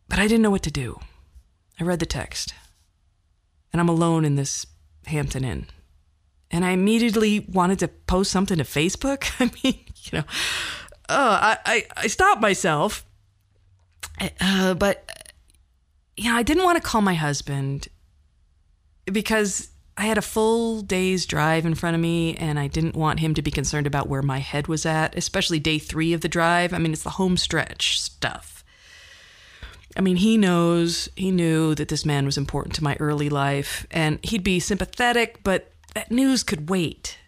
But 0.08 0.18
I 0.18 0.26
didn't 0.26 0.42
know 0.42 0.50
what 0.50 0.62
to 0.62 0.70
do. 0.70 1.00
I 1.78 1.84
read 1.84 2.00
the 2.00 2.06
text, 2.06 2.54
and 3.72 3.80
I'm 3.80 3.88
alone 3.88 4.24
in 4.24 4.36
this 4.36 4.66
Hampton 5.06 5.44
Inn. 5.44 5.66
And 6.50 6.64
I 6.64 6.70
immediately 6.70 7.40
wanted 7.40 7.78
to 7.80 7.88
post 7.88 8.30
something 8.30 8.56
to 8.56 8.64
Facebook. 8.64 9.30
I 9.40 9.50
mean, 9.62 9.84
you 10.04 10.18
know, 10.18 10.24
uh, 11.08 11.56
I, 11.56 11.58
I, 11.64 11.86
I 11.96 12.06
stopped 12.06 12.40
myself. 12.40 13.04
Uh, 14.40 14.74
but, 14.74 15.32
you 16.16 16.30
know, 16.30 16.36
I 16.36 16.42
didn't 16.42 16.64
want 16.64 16.76
to 16.76 16.82
call 16.82 17.02
my 17.02 17.14
husband 17.14 17.88
because 19.04 19.68
I 19.98 20.02
had 20.02 20.16
a 20.16 20.22
full 20.22 20.80
day's 20.80 21.26
drive 21.26 21.66
in 21.66 21.74
front 21.74 21.96
of 21.96 22.00
me 22.00 22.36
and 22.36 22.56
I 22.56 22.68
didn't 22.68 22.94
want 22.94 23.18
him 23.18 23.34
to 23.34 23.42
be 23.42 23.50
concerned 23.50 23.88
about 23.88 24.08
where 24.08 24.22
my 24.22 24.38
head 24.38 24.68
was 24.68 24.86
at, 24.86 25.18
especially 25.18 25.58
day 25.58 25.80
three 25.80 26.12
of 26.12 26.20
the 26.20 26.28
drive. 26.28 26.72
I 26.72 26.78
mean, 26.78 26.92
it's 26.92 27.02
the 27.02 27.10
home 27.10 27.36
stretch 27.36 28.00
stuff. 28.00 28.62
I 29.96 30.00
mean, 30.00 30.14
he 30.14 30.36
knows, 30.36 31.08
he 31.16 31.32
knew 31.32 31.74
that 31.74 31.88
this 31.88 32.06
man 32.06 32.26
was 32.26 32.38
important 32.38 32.76
to 32.76 32.84
my 32.84 32.96
early 33.00 33.28
life 33.28 33.88
and 33.90 34.20
he'd 34.22 34.44
be 34.44 34.60
sympathetic, 34.60 35.42
but 35.42 35.72
that 35.94 36.12
news 36.12 36.44
could 36.44 36.70
wait. 36.70 37.18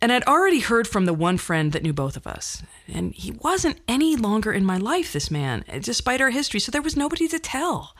And 0.00 0.10
I'd 0.10 0.24
already 0.24 0.60
heard 0.60 0.88
from 0.88 1.04
the 1.04 1.12
one 1.12 1.36
friend 1.36 1.72
that 1.72 1.82
knew 1.82 1.92
both 1.92 2.16
of 2.16 2.26
us. 2.26 2.62
And 2.88 3.12
he 3.12 3.32
wasn't 3.32 3.80
any 3.86 4.16
longer 4.16 4.50
in 4.50 4.64
my 4.64 4.78
life, 4.78 5.12
this 5.12 5.30
man, 5.30 5.62
despite 5.82 6.22
our 6.22 6.30
history. 6.30 6.58
So 6.58 6.72
there 6.72 6.80
was 6.80 6.96
nobody 6.96 7.28
to 7.28 7.38
tell. 7.38 7.94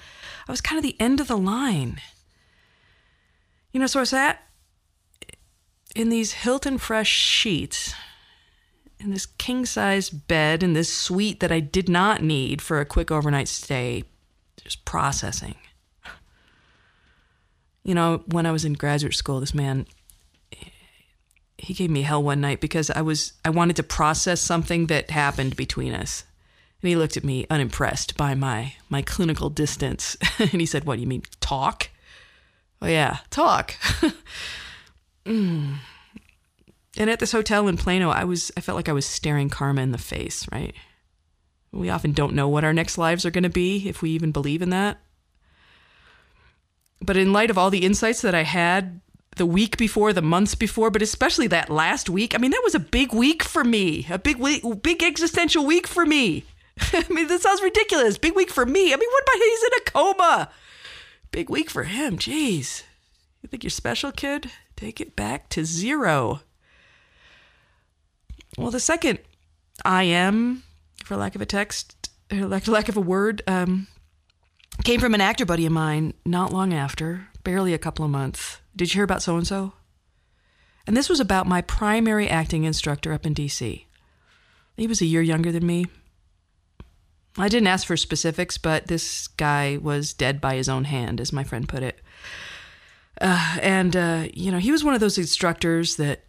I 0.48 0.52
was 0.52 0.62
kind 0.62 0.78
of 0.78 0.82
the 0.82 0.98
end 0.98 1.20
of 1.20 1.28
the 1.28 1.36
line. 1.36 2.00
You 3.76 3.80
know, 3.80 3.86
so 3.86 4.00
I 4.00 4.04
sat 4.04 4.42
in 5.94 6.08
these 6.08 6.32
Hilton 6.32 6.78
Fresh 6.78 7.10
sheets, 7.10 7.94
in 8.98 9.10
this 9.10 9.26
king 9.26 9.66
size 9.66 10.08
bed, 10.08 10.62
in 10.62 10.72
this 10.72 10.90
suite 10.90 11.40
that 11.40 11.52
I 11.52 11.60
did 11.60 11.86
not 11.86 12.22
need 12.22 12.62
for 12.62 12.80
a 12.80 12.86
quick 12.86 13.10
overnight 13.10 13.48
stay, 13.48 14.04
just 14.56 14.86
processing. 14.86 15.56
You 17.84 17.94
know, 17.94 18.22
when 18.28 18.46
I 18.46 18.50
was 18.50 18.64
in 18.64 18.72
graduate 18.72 19.12
school, 19.12 19.40
this 19.40 19.52
man 19.52 19.84
he 21.58 21.74
gave 21.74 21.90
me 21.90 22.00
hell 22.00 22.22
one 22.22 22.40
night 22.40 22.62
because 22.62 22.88
I 22.88 23.02
was 23.02 23.34
I 23.44 23.50
wanted 23.50 23.76
to 23.76 23.82
process 23.82 24.40
something 24.40 24.86
that 24.86 25.10
happened 25.10 25.54
between 25.54 25.92
us. 25.92 26.24
And 26.80 26.88
he 26.88 26.96
looked 26.96 27.18
at 27.18 27.24
me 27.24 27.46
unimpressed 27.50 28.16
by 28.16 28.34
my 28.34 28.72
my 28.88 29.02
clinical 29.02 29.50
distance. 29.50 30.16
and 30.38 30.62
he 30.62 30.64
said, 30.64 30.84
"What, 30.84 30.94
do 30.94 31.02
you 31.02 31.06
mean 31.06 31.24
talk?" 31.40 31.90
Oh 32.82 32.86
yeah, 32.86 33.18
talk. 33.30 33.74
mm. 35.26 35.76
And 36.98 37.10
at 37.10 37.18
this 37.18 37.32
hotel 37.32 37.68
in 37.68 37.76
Plano, 37.76 38.10
I 38.10 38.24
was 38.24 38.52
I 38.56 38.60
felt 38.60 38.76
like 38.76 38.88
I 38.88 38.92
was 38.92 39.06
staring 39.06 39.50
karma 39.50 39.82
in 39.82 39.92
the 39.92 39.98
face, 39.98 40.46
right? 40.52 40.74
We 41.72 41.90
often 41.90 42.12
don't 42.12 42.34
know 42.34 42.48
what 42.48 42.64
our 42.64 42.72
next 42.72 42.96
lives 42.96 43.26
are 43.26 43.30
going 43.30 43.44
to 43.44 43.50
be 43.50 43.88
if 43.88 44.00
we 44.00 44.10
even 44.10 44.32
believe 44.32 44.62
in 44.62 44.70
that. 44.70 44.98
But 47.02 47.16
in 47.16 47.32
light 47.32 47.50
of 47.50 47.58
all 47.58 47.70
the 47.70 47.84
insights 47.84 48.22
that 48.22 48.34
I 48.34 48.42
had 48.42 49.00
the 49.36 49.46
week 49.46 49.76
before, 49.76 50.12
the 50.12 50.22
months 50.22 50.54
before, 50.54 50.90
but 50.90 51.02
especially 51.02 51.46
that 51.48 51.68
last 51.70 52.08
week. 52.08 52.34
I 52.34 52.38
mean, 52.38 52.50
that 52.50 52.62
was 52.64 52.74
a 52.74 52.80
big 52.80 53.12
week 53.12 53.42
for 53.42 53.62
me, 53.62 54.06
a 54.10 54.18
big 54.18 54.38
week, 54.38 54.64
big 54.82 55.02
existential 55.02 55.66
week 55.66 55.86
for 55.86 56.06
me. 56.06 56.44
I 56.92 57.04
mean, 57.10 57.28
this 57.28 57.42
sounds 57.42 57.62
ridiculous. 57.62 58.18
Big 58.18 58.34
week 58.34 58.50
for 58.50 58.64
me. 58.66 58.92
I 58.92 58.96
mean, 58.96 59.08
what 59.10 59.22
about 59.22 59.36
he's 59.36 59.62
in 59.62 59.70
a 59.74 59.90
coma? 59.90 60.50
Big 61.36 61.50
week 61.50 61.68
for 61.68 61.82
him. 61.82 62.16
Jeez. 62.16 62.82
You 63.42 63.48
think 63.50 63.62
you're 63.62 63.68
special, 63.68 64.10
kid? 64.10 64.50
Take 64.74 65.02
it 65.02 65.14
back 65.14 65.50
to 65.50 65.66
zero. 65.66 66.40
Well, 68.56 68.70
the 68.70 68.80
second 68.80 69.18
I 69.84 70.04
am, 70.04 70.62
for 71.04 71.14
lack 71.14 71.34
of 71.34 71.42
a 71.42 71.44
text, 71.44 72.08
or 72.32 72.46
lack, 72.46 72.66
lack 72.66 72.88
of 72.88 72.96
a 72.96 73.02
word, 73.02 73.42
um, 73.46 73.86
came 74.82 74.98
from 74.98 75.12
an 75.12 75.20
actor 75.20 75.44
buddy 75.44 75.66
of 75.66 75.72
mine 75.72 76.14
not 76.24 76.54
long 76.54 76.72
after, 76.72 77.28
barely 77.44 77.74
a 77.74 77.78
couple 77.78 78.06
of 78.06 78.10
months. 78.10 78.60
Did 78.74 78.94
you 78.94 79.00
hear 79.00 79.04
about 79.04 79.22
so 79.22 79.36
and 79.36 79.46
so? 79.46 79.74
And 80.86 80.96
this 80.96 81.10
was 81.10 81.20
about 81.20 81.46
my 81.46 81.60
primary 81.60 82.30
acting 82.30 82.64
instructor 82.64 83.12
up 83.12 83.26
in 83.26 83.34
DC. 83.34 83.84
He 84.78 84.86
was 84.86 85.02
a 85.02 85.06
year 85.06 85.20
younger 85.20 85.52
than 85.52 85.66
me. 85.66 85.84
I 87.38 87.48
didn't 87.48 87.66
ask 87.66 87.86
for 87.86 87.96
specifics, 87.96 88.56
but 88.58 88.86
this 88.86 89.28
guy 89.28 89.78
was 89.80 90.14
dead 90.14 90.40
by 90.40 90.56
his 90.56 90.68
own 90.68 90.84
hand, 90.84 91.20
as 91.20 91.32
my 91.32 91.44
friend 91.44 91.68
put 91.68 91.82
it. 91.82 92.00
Uh, 93.20 93.58
and, 93.60 93.94
uh, 93.94 94.28
you 94.32 94.50
know, 94.50 94.58
he 94.58 94.72
was 94.72 94.84
one 94.84 94.94
of 94.94 95.00
those 95.00 95.18
instructors 95.18 95.96
that, 95.96 96.24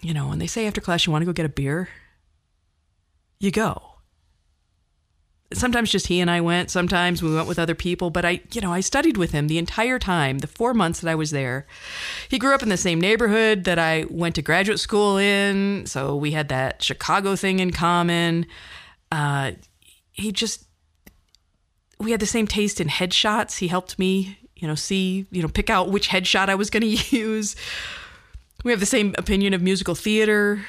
you 0.00 0.14
know, 0.14 0.28
when 0.28 0.38
they 0.38 0.46
say 0.46 0.66
after 0.66 0.80
class 0.80 1.06
you 1.06 1.12
want 1.12 1.22
to 1.22 1.26
go 1.26 1.32
get 1.32 1.46
a 1.46 1.50
beer, 1.50 1.88
you 3.38 3.50
go 3.50 3.92
sometimes 5.54 5.90
just 5.90 6.06
he 6.06 6.20
and 6.20 6.30
I 6.30 6.40
went. 6.40 6.70
Sometimes 6.70 7.22
we 7.22 7.34
went 7.34 7.48
with 7.48 7.58
other 7.58 7.74
people. 7.74 8.10
But 8.10 8.24
I, 8.24 8.40
you 8.52 8.60
know, 8.60 8.72
I 8.72 8.80
studied 8.80 9.16
with 9.16 9.32
him 9.32 9.48
the 9.48 9.58
entire 9.58 9.98
time, 9.98 10.38
the 10.38 10.46
four 10.46 10.74
months 10.74 11.00
that 11.00 11.10
I 11.10 11.14
was 11.14 11.30
there. 11.30 11.66
He 12.28 12.38
grew 12.38 12.54
up 12.54 12.62
in 12.62 12.68
the 12.68 12.76
same 12.76 13.00
neighborhood 13.00 13.64
that 13.64 13.78
I 13.78 14.06
went 14.10 14.34
to 14.36 14.42
graduate 14.42 14.80
school 14.80 15.16
in, 15.16 15.86
so 15.86 16.16
we 16.16 16.32
had 16.32 16.48
that 16.48 16.82
Chicago 16.82 17.36
thing 17.36 17.58
in 17.60 17.70
common. 17.70 18.46
Uh, 19.10 19.52
he 20.12 20.32
just, 20.32 20.64
we 21.98 22.10
had 22.10 22.20
the 22.20 22.26
same 22.26 22.46
taste 22.46 22.80
in 22.80 22.88
headshots. 22.88 23.58
He 23.58 23.68
helped 23.68 23.98
me, 23.98 24.38
you 24.56 24.68
know, 24.68 24.74
see, 24.74 25.26
you 25.30 25.42
know, 25.42 25.48
pick 25.48 25.70
out 25.70 25.90
which 25.90 26.08
headshot 26.08 26.48
I 26.48 26.54
was 26.54 26.70
going 26.70 26.82
to 26.96 27.16
use. 27.16 27.56
We 28.64 28.70
have 28.70 28.80
the 28.80 28.86
same 28.86 29.14
opinion 29.18 29.54
of 29.54 29.62
musical 29.62 29.94
theater 29.94 30.62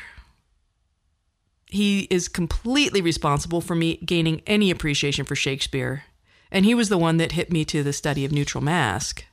he 1.74 2.02
is 2.12 2.28
completely 2.28 3.02
responsible 3.02 3.60
for 3.60 3.74
me 3.74 3.98
gaining 4.06 4.44
any 4.46 4.70
appreciation 4.70 5.26
for 5.26 5.36
Shakespeare. 5.36 6.04
And 6.52 6.66
he 6.66 6.76
was 6.76 6.90
the 6.90 7.00
one 7.00 7.18
that 7.18 7.32
hit 7.32 7.52
me 7.52 7.66
to 7.66 7.82
the 7.82 7.92
study 7.92 8.24
of 8.24 8.32
neutral 8.32 8.64
Mask. 8.64 9.26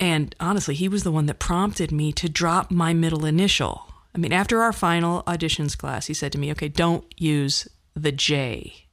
And 0.00 0.34
honestly, 0.40 0.74
he 0.74 0.88
was 0.88 1.04
the 1.04 1.12
one 1.12 1.26
that 1.26 1.38
prompted 1.38 1.92
me 1.92 2.12
to 2.12 2.30
drop 2.30 2.70
my 2.70 2.94
middle 2.94 3.26
initial. 3.26 3.92
I 4.14 4.18
mean, 4.18 4.32
after 4.32 4.62
our 4.62 4.72
final 4.72 5.22
auditions 5.24 5.76
class, 5.76 6.06
he 6.06 6.14
said 6.14 6.32
to 6.32 6.38
me, 6.38 6.50
okay, 6.52 6.68
don't 6.68 7.04
use 7.18 7.68
the 8.02 8.12
J. 8.12 8.86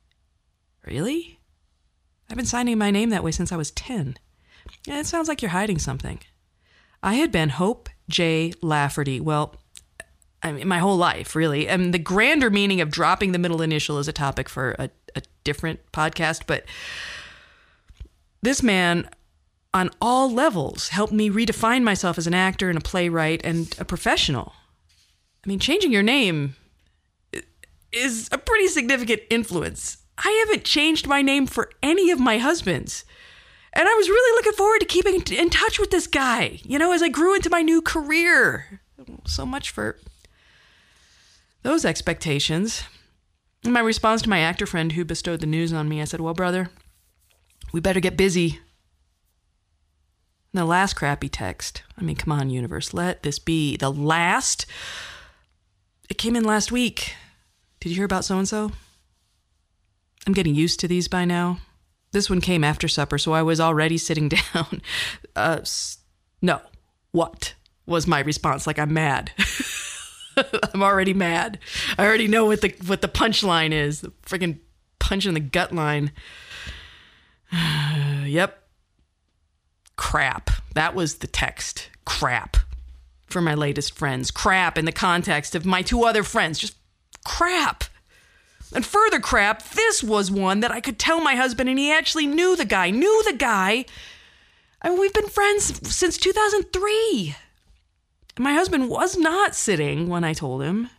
Really? 0.85 1.39
I've 2.29 2.37
been 2.37 2.45
signing 2.45 2.77
my 2.77 2.91
name 2.91 3.09
that 3.09 3.23
way 3.23 3.31
since 3.31 3.51
I 3.51 3.57
was 3.57 3.71
10. 3.71 4.17
Yeah, 4.85 4.99
it 4.99 5.05
sounds 5.05 5.27
like 5.27 5.41
you're 5.41 5.51
hiding 5.51 5.79
something. 5.79 6.19
I 7.03 7.15
had 7.15 7.31
been 7.31 7.49
Hope 7.49 7.89
J. 8.09 8.53
Lafferty. 8.61 9.19
Well, 9.19 9.55
I 10.41 10.51
mean, 10.51 10.67
my 10.67 10.79
whole 10.79 10.97
life, 10.97 11.35
really. 11.35 11.67
And 11.67 11.93
the 11.93 11.99
grander 11.99 12.49
meaning 12.49 12.81
of 12.81 12.91
dropping 12.91 13.31
the 13.31 13.39
middle 13.39 13.61
initial 13.61 13.99
is 13.99 14.07
a 14.07 14.13
topic 14.13 14.49
for 14.49 14.75
a, 14.77 14.89
a 15.15 15.21
different 15.43 15.79
podcast. 15.91 16.43
But 16.47 16.65
this 18.41 18.61
man, 18.61 19.09
on 19.73 19.89
all 20.01 20.31
levels, 20.31 20.89
helped 20.89 21.13
me 21.13 21.29
redefine 21.29 21.83
myself 21.83 22.17
as 22.17 22.27
an 22.27 22.33
actor 22.33 22.69
and 22.69 22.77
a 22.77 22.81
playwright 22.81 23.41
and 23.43 23.75
a 23.79 23.85
professional. 23.85 24.53
I 25.43 25.49
mean, 25.49 25.59
changing 25.59 25.91
your 25.91 26.03
name 26.03 26.55
is 27.95 28.29
a 28.31 28.37
pretty 28.37 28.67
significant 28.67 29.21
influence. 29.29 29.97
I 30.17 30.45
haven't 30.45 30.65
changed 30.65 31.07
my 31.07 31.21
name 31.21 31.47
for 31.47 31.69
any 31.81 32.11
of 32.11 32.19
my 32.19 32.37
husbands. 32.37 33.05
And 33.73 33.87
I 33.87 33.93
was 33.93 34.07
really 34.07 34.37
looking 34.37 34.53
forward 34.53 34.79
to 34.79 34.85
keeping 34.85 35.21
in 35.37 35.49
touch 35.49 35.79
with 35.79 35.91
this 35.91 36.07
guy, 36.07 36.59
you 36.63 36.79
know, 36.79 36.93
as 36.93 37.03
I 37.03 37.09
grew 37.09 37.35
into 37.35 37.49
my 37.49 37.61
new 37.61 37.81
career. 37.81 38.81
So 39.25 39.45
much 39.45 39.69
for 39.69 39.97
those 41.63 41.83
expectations. 41.83 42.83
In 43.63 43.73
my 43.73 43.81
response 43.81 44.21
to 44.21 44.29
my 44.29 44.39
actor 44.39 44.65
friend 44.65 44.93
who 44.93 45.03
bestowed 45.03 45.41
the 45.41 45.47
news 45.47 45.73
on 45.73 45.89
me, 45.89 46.01
I 46.01 46.05
said, 46.05 46.21
Well, 46.21 46.33
brother, 46.33 46.69
we 47.73 47.79
better 47.81 47.99
get 47.99 48.15
busy. 48.15 48.59
And 50.53 50.61
the 50.61 50.65
last 50.65 50.93
crappy 50.93 51.27
text. 51.27 51.83
I 51.97 52.03
mean, 52.03 52.15
come 52.15 52.31
on, 52.31 52.49
universe, 52.49 52.93
let 52.93 53.23
this 53.23 53.39
be 53.39 53.75
the 53.75 53.91
last. 53.91 54.65
It 56.09 56.17
came 56.17 56.35
in 56.35 56.45
last 56.45 56.71
week. 56.71 57.15
Did 57.85 57.91
you 57.91 57.97
hear 57.97 58.05
about 58.05 58.25
so 58.25 58.39
and 58.39 58.47
so? 58.47 58.71
I'm 60.25 60.33
getting 60.33 60.55
used 60.55 60.79
to 60.79 60.87
these 60.87 61.07
by 61.07 61.23
now. 61.23 61.59
This 62.13 62.31
one 62.31 62.41
came 62.41 62.63
after 62.63 62.87
supper, 62.87 63.19
so 63.19 63.31
I 63.31 63.43
was 63.43 63.59
already 63.59 63.99
sitting 63.99 64.27
down. 64.53 64.81
Uh, 65.35 65.59
no. 66.41 66.61
What 67.11 67.53
was 67.85 68.07
my 68.07 68.21
response? 68.21 68.65
Like 68.65 68.79
I'm 68.79 68.91
mad. 68.91 69.33
I'm 70.73 70.81
already 70.81 71.13
mad. 71.13 71.59
I 71.95 72.07
already 72.07 72.27
know 72.27 72.47
what 72.47 72.61
the 72.61 72.73
what 72.87 73.03
the 73.03 73.07
punchline 73.07 73.71
is. 73.71 74.01
The 74.01 74.09
freaking 74.25 74.57
punch 74.97 75.27
in 75.27 75.35
the 75.35 75.39
gut 75.39 75.71
line. 75.71 76.11
yep. 78.25 78.67
Crap. 79.95 80.49
That 80.73 80.95
was 80.95 81.17
the 81.17 81.27
text. 81.27 81.91
Crap. 82.03 82.57
For 83.27 83.41
my 83.41 83.53
latest 83.53 83.95
friends. 83.95 84.31
Crap 84.31 84.75
in 84.75 84.85
the 84.85 84.91
context 84.91 85.53
of 85.53 85.67
my 85.67 85.83
two 85.83 86.03
other 86.03 86.23
friends. 86.23 86.57
Just 86.57 86.77
crap. 87.25 87.83
And 88.73 88.85
further 88.85 89.19
crap, 89.19 89.63
this 89.69 90.01
was 90.01 90.31
one 90.31 90.61
that 90.61 90.71
I 90.71 90.79
could 90.79 90.97
tell 90.97 91.19
my 91.21 91.35
husband, 91.35 91.69
and 91.69 91.77
he 91.77 91.91
actually 91.91 92.25
knew 92.25 92.55
the 92.55 92.65
guy, 92.65 92.89
knew 92.89 93.23
the 93.23 93.37
guy. 93.37 93.85
I 94.81 94.89
mean, 94.89 94.99
we've 94.99 95.13
been 95.13 95.27
friends 95.27 95.93
since 95.93 96.17
2003. 96.17 97.35
And 98.37 98.43
my 98.43 98.53
husband 98.53 98.89
was 98.89 99.17
not 99.17 99.55
sitting 99.55 100.07
when 100.07 100.23
I 100.23 100.33
told 100.33 100.61
him. 100.61 100.89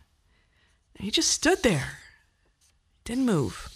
He 0.99 1.11
just 1.11 1.31
stood 1.31 1.61
there, 1.63 1.99
didn't 3.05 3.25
move. 3.25 3.69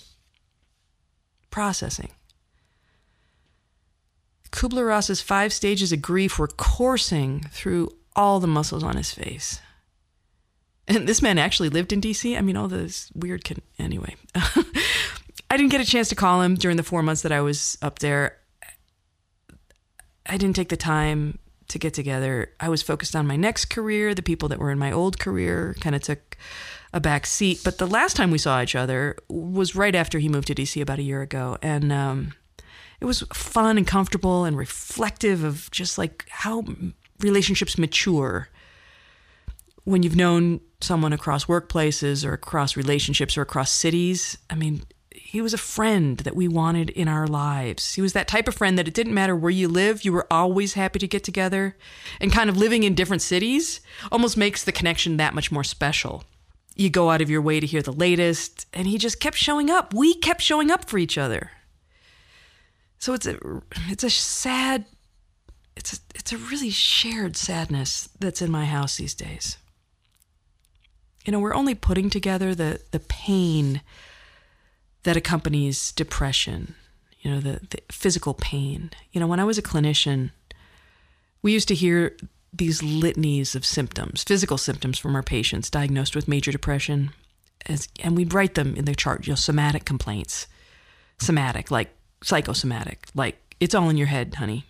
Processing. 1.52 2.12
Kubler 4.52 4.88
Ross's 4.88 5.22
five 5.22 5.54
stages 5.54 5.92
of 5.92 6.02
grief 6.02 6.38
were 6.38 6.48
coursing 6.48 7.42
through 7.52 7.92
all 8.16 8.40
the 8.40 8.48
muscles 8.48 8.84
on 8.84 8.98
his 8.98 9.14
face. 9.14 9.60
And 10.88 11.08
this 11.08 11.22
man 11.22 11.38
actually 11.38 11.70
lived 11.70 11.94
in 11.94 12.02
DC. 12.02 12.38
I 12.38 12.42
mean, 12.42 12.58
all 12.58 12.68
this 12.68 13.12
weird. 13.14 13.44
Can- 13.44 13.62
anyway, 13.80 14.16
I 14.36 15.58
didn't 15.58 15.72
get 15.72 15.82
a 15.82 15.86
chance 15.86 16.10
to 16.10 16.16
call 16.16 16.42
him 16.42 16.56
during 16.56 16.78
the 16.78 16.84
four 16.84 17.04
months 17.04 17.22
that 17.22 17.32
I 17.32 17.42
was 17.42 17.78
up 17.82 18.00
there. 18.00 18.38
I 20.26 20.38
didn't 20.38 20.56
take 20.56 20.70
the 20.70 20.78
time 20.78 21.40
to 21.68 21.80
get 21.80 21.94
together. 21.94 22.52
I 22.60 22.70
was 22.70 22.82
focused 22.82 23.16
on 23.16 23.28
my 23.28 23.36
next 23.36 23.66
career. 23.66 24.14
The 24.14 24.22
people 24.22 24.50
that 24.50 24.60
were 24.60 24.72
in 24.72 24.80
my 24.80 24.92
old 24.92 25.20
career 25.20 25.76
kind 25.80 25.96
of 25.96 26.02
took 26.02 26.38
a 26.94 27.00
back 27.00 27.26
seat. 27.26 27.62
But 27.64 27.78
the 27.78 27.88
last 27.88 28.16
time 28.16 28.32
we 28.32 28.38
saw 28.38 28.62
each 28.62 28.76
other 28.76 29.18
was 29.30 29.76
right 29.76 29.96
after 29.96 30.20
he 30.20 30.30
moved 30.30 30.48
to 30.48 30.56
DC 30.56 30.82
about 30.82 31.00
a 31.00 31.04
year 31.04 31.22
ago. 31.22 31.58
And 31.62 31.92
um, 31.92 32.34
it 33.00 33.06
was 33.06 33.22
fun 33.34 33.78
and 33.78 33.88
comfortable 33.88 34.46
and 34.46 34.58
reflective 34.58 35.44
of 35.44 35.72
just 35.72 35.98
like 35.98 36.26
how 36.30 36.64
relationships 37.20 37.78
mature 37.78 38.50
when 39.84 40.04
you've 40.04 40.16
known 40.16 40.60
someone 40.84 41.14
across 41.14 41.46
workplaces 41.46 42.26
or 42.26 42.34
across 42.34 42.76
relationships 42.76 43.38
or 43.38 43.42
across 43.42 43.72
cities. 43.72 44.38
I 44.50 44.56
mean, 44.56 44.84
he 45.14 45.42
was 45.42 45.54
a 45.54 45.58
friend 45.58 46.18
that 46.20 46.36
we 46.36 46.48
wanted 46.48 46.90
in 46.90 47.08
our 47.08 47.28
lives. 47.28 47.96
He 47.96 48.02
was 48.02 48.14
that 48.14 48.28
type 48.28 48.48
of 48.48 48.56
friend 48.56 48.78
that 48.78 48.88
it 48.88 48.94
didn't 48.94 49.14
matter 49.14 49.36
where 49.36 49.52
you 49.52 49.68
live, 49.68 50.04
you 50.04 50.14
were 50.14 50.28
always 50.32 50.74
happy 50.74 51.00
to 51.00 51.08
get 51.08 51.24
together. 51.24 51.78
And 52.20 52.32
kind 52.32 52.50
of 52.50 52.58
living 52.58 52.84
in 52.84 52.96
different 52.96 53.22
cities 53.22 53.82
almost 54.12 54.38
makes 54.38 54.64
the 54.64 54.72
connection 54.72 55.18
that 55.18 55.34
much 55.34 55.52
more 55.52 55.64
special. 55.64 56.24
You 56.76 56.90
go 56.90 57.10
out 57.10 57.22
of 57.22 57.30
your 57.30 57.42
way 57.42 57.60
to 57.60 57.68
hear 57.68 57.82
the 57.82 57.92
latest, 57.92 58.66
and 58.74 58.88
he 58.88 58.98
just 58.98 59.20
kept 59.20 59.38
showing 59.38 59.70
up. 59.70 59.94
We 59.94 60.16
kept 60.16 60.42
showing 60.42 60.72
up 60.72 60.90
for 60.90 60.98
each 60.98 61.18
other. 61.18 61.52
So 62.98 63.14
it's 63.14 63.26
a 63.26 63.38
it's 63.88 64.04
a 64.04 64.10
sad 64.10 64.86
it's 65.76 65.94
a, 65.94 65.98
it's 66.14 66.32
a 66.32 66.38
really 66.38 66.70
shared 66.70 67.36
sadness 67.36 68.10
that's 68.20 68.42
in 68.42 68.52
my 68.52 68.66
house 68.66 68.98
these 68.98 69.16
days 69.16 69.58
you 71.26 71.32
know, 71.32 71.40
we're 71.40 71.54
only 71.54 71.76
putting 71.76 72.10
together 72.10 72.56
the 72.56 72.82
the 72.92 73.00
pain 73.00 73.82
that 75.04 75.18
accompanies 75.18 75.92
depression, 75.92 76.76
you 77.22 77.32
know, 77.32 77.40
the, 77.40 77.60
the 77.70 77.80
physical 77.92 78.34
pain. 78.34 78.92
You 79.12 79.20
know, 79.20 79.28
when 79.28 79.40
I 79.40 79.46
was 79.46 79.58
a 79.58 79.64
clinician, 79.64 80.32
we 81.42 81.54
used 81.54 81.68
to 81.70 81.76
hear 81.76 82.16
these 82.54 82.82
litanies 82.82 83.56
of 83.56 83.66
symptoms, 83.66 84.24
physical 84.24 84.58
symptoms 84.58 85.00
from 85.00 85.16
our 85.16 85.24
patients 85.24 85.70
diagnosed 85.70 86.16
with 86.16 86.28
major 86.28 86.52
depression, 86.52 87.12
as, 87.66 87.88
and 88.02 88.16
we'd 88.16 88.34
write 88.34 88.56
them 88.56 88.76
in 88.76 88.86
the 88.86 88.94
chart, 88.94 89.26
you 89.26 89.32
know, 89.32 89.36
somatic 89.36 89.86
complaints. 89.86 90.48
Somatic, 91.20 91.70
like 91.70 91.96
psychosomatic, 92.24 93.08
like 93.14 93.56
it's 93.60 93.76
all 93.76 93.90
in 93.90 93.98
your 93.98 94.08
head, 94.08 94.36
honey. 94.36 94.66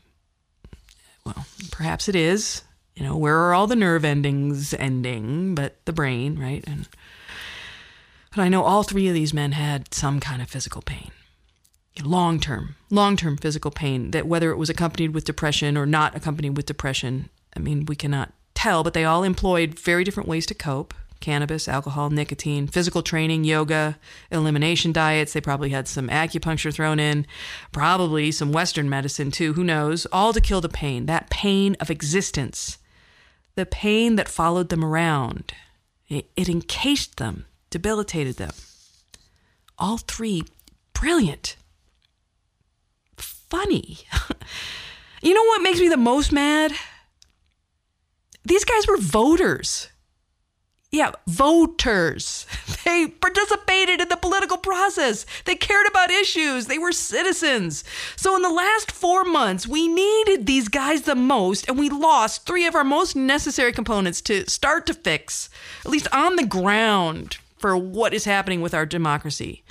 Well, 1.25 1.45
perhaps 1.71 2.09
it 2.09 2.15
is, 2.15 2.61
you 3.01 3.07
know, 3.07 3.17
where 3.17 3.39
are 3.39 3.55
all 3.55 3.65
the 3.65 3.75
nerve 3.75 4.05
endings 4.05 4.75
ending, 4.75 5.55
but 5.55 5.83
the 5.85 5.91
brain, 5.91 6.37
right? 6.37 6.63
And 6.67 6.87
but 8.29 8.43
I 8.43 8.47
know 8.47 8.61
all 8.61 8.83
three 8.83 9.07
of 9.07 9.15
these 9.15 9.33
men 9.33 9.53
had 9.53 9.91
some 9.91 10.19
kind 10.19 10.39
of 10.39 10.51
physical 10.51 10.83
pain. 10.83 11.09
Long 12.03 12.39
term, 12.39 12.75
long 12.91 13.17
term 13.17 13.37
physical 13.37 13.71
pain 13.71 14.11
that 14.11 14.27
whether 14.27 14.51
it 14.51 14.57
was 14.57 14.69
accompanied 14.69 15.15
with 15.15 15.25
depression 15.25 15.77
or 15.77 15.87
not 15.87 16.15
accompanied 16.15 16.55
with 16.55 16.67
depression, 16.67 17.29
I 17.57 17.59
mean, 17.59 17.85
we 17.87 17.95
cannot 17.95 18.33
tell, 18.53 18.83
but 18.83 18.93
they 18.93 19.03
all 19.03 19.23
employed 19.23 19.79
very 19.79 20.03
different 20.03 20.29
ways 20.29 20.45
to 20.45 20.53
cope 20.53 20.93
cannabis, 21.21 21.67
alcohol, 21.67 22.11
nicotine, 22.11 22.67
physical 22.67 23.01
training, 23.01 23.45
yoga, 23.45 23.97
elimination 24.29 24.91
diets. 24.91 25.33
They 25.33 25.41
probably 25.41 25.69
had 25.69 25.87
some 25.87 26.07
acupuncture 26.07 26.73
thrown 26.73 26.99
in, 26.99 27.25
probably 27.71 28.31
some 28.31 28.51
Western 28.51 28.89
medicine 28.89 29.31
too, 29.31 29.53
who 29.53 29.63
knows, 29.63 30.05
all 30.11 30.33
to 30.33 30.41
kill 30.41 30.61
the 30.61 30.69
pain, 30.69 31.07
that 31.07 31.31
pain 31.31 31.75
of 31.79 31.89
existence 31.89 32.77
the 33.61 33.65
pain 33.67 34.15
that 34.15 34.27
followed 34.27 34.69
them 34.69 34.83
around. 34.83 35.53
It, 36.09 36.31
it 36.35 36.49
encased 36.49 37.17
them, 37.17 37.45
debilitated 37.69 38.37
them. 38.37 38.49
All 39.77 39.99
three 39.99 40.45
brilliant, 40.93 41.57
funny. 43.17 43.99
you 45.21 45.35
know 45.35 45.43
what 45.43 45.61
makes 45.61 45.79
me 45.79 45.89
the 45.89 45.95
most 45.95 46.31
mad? 46.31 46.71
These 48.43 48.65
guys 48.65 48.87
were 48.87 48.97
voters. 48.97 49.89
Yeah, 50.91 51.11
voters. 51.27 52.45
They 52.83 53.07
participated 53.07 54.01
in 54.01 54.09
the 54.09 54.17
political 54.17 54.57
process. 54.57 55.25
They 55.45 55.55
cared 55.55 55.87
about 55.87 56.11
issues. 56.11 56.65
They 56.65 56.79
were 56.79 56.91
citizens. 56.91 57.83
So, 58.15 58.35
in 58.35 58.41
the 58.41 58.49
last 58.49 58.91
four 58.91 59.23
months, 59.23 59.67
we 59.67 59.87
needed 59.87 60.45
these 60.45 60.67
guys 60.67 61.03
the 61.03 61.15
most, 61.15 61.69
and 61.69 61.77
we 61.79 61.89
lost 61.89 62.45
three 62.45 62.65
of 62.65 62.75
our 62.75 62.83
most 62.83 63.15
necessary 63.15 63.71
components 63.71 64.19
to 64.21 64.49
start 64.49 64.85
to 64.87 64.93
fix, 64.93 65.49
at 65.85 65.91
least 65.91 66.07
on 66.11 66.35
the 66.35 66.45
ground, 66.45 67.37
for 67.57 67.77
what 67.77 68.13
is 68.13 68.25
happening 68.25 68.61
with 68.61 68.73
our 68.73 68.85
democracy. 68.85 69.63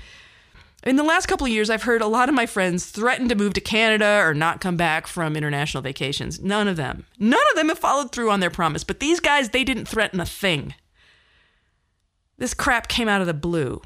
In 0.85 0.97
the 0.97 1.03
last 1.03 1.27
couple 1.27 1.47
of 1.47 1.53
years, 1.53 1.69
I've 1.69 1.83
heard 1.83 2.01
a 2.01 2.07
lot 2.07 2.29
of 2.31 2.35
my 2.35 2.47
friends 2.47 2.87
threaten 2.87 3.29
to 3.29 3.35
move 3.35 3.53
to 3.55 3.61
Canada 3.61 4.21
or 4.23 4.33
not 4.33 4.61
come 4.61 4.77
back 4.77 5.07
from 5.07 5.37
international 5.37 5.83
vacations. 5.83 6.41
None 6.41 6.69
of 6.69 6.77
them. 6.77 7.05
None 7.19 7.51
of 7.51 7.57
them 7.57 7.69
have 7.69 7.79
followed 7.79 8.13
through 8.13 8.31
on 8.31 8.41
their 8.41 8.51
promise. 8.51 8.85
But 8.85 9.01
these 9.01 9.21
guys, 9.21 9.51
they 9.51 9.65
didn't 9.65 9.89
threaten 9.89 10.21
a 10.21 10.27
thing. 10.27 10.75
This 12.41 12.55
crap 12.55 12.89
came 12.89 13.07
out 13.07 13.21
of 13.21 13.27
the 13.27 13.35
blue. 13.35 13.83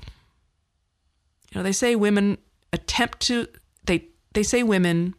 You 1.51 1.57
know, 1.57 1.63
they 1.65 1.73
say 1.73 1.97
women 1.97 2.39
attempt 2.73 3.19
to 3.23 3.49
they 3.85 4.07
they 4.33 4.45
say 4.45 4.63
women 4.63 5.15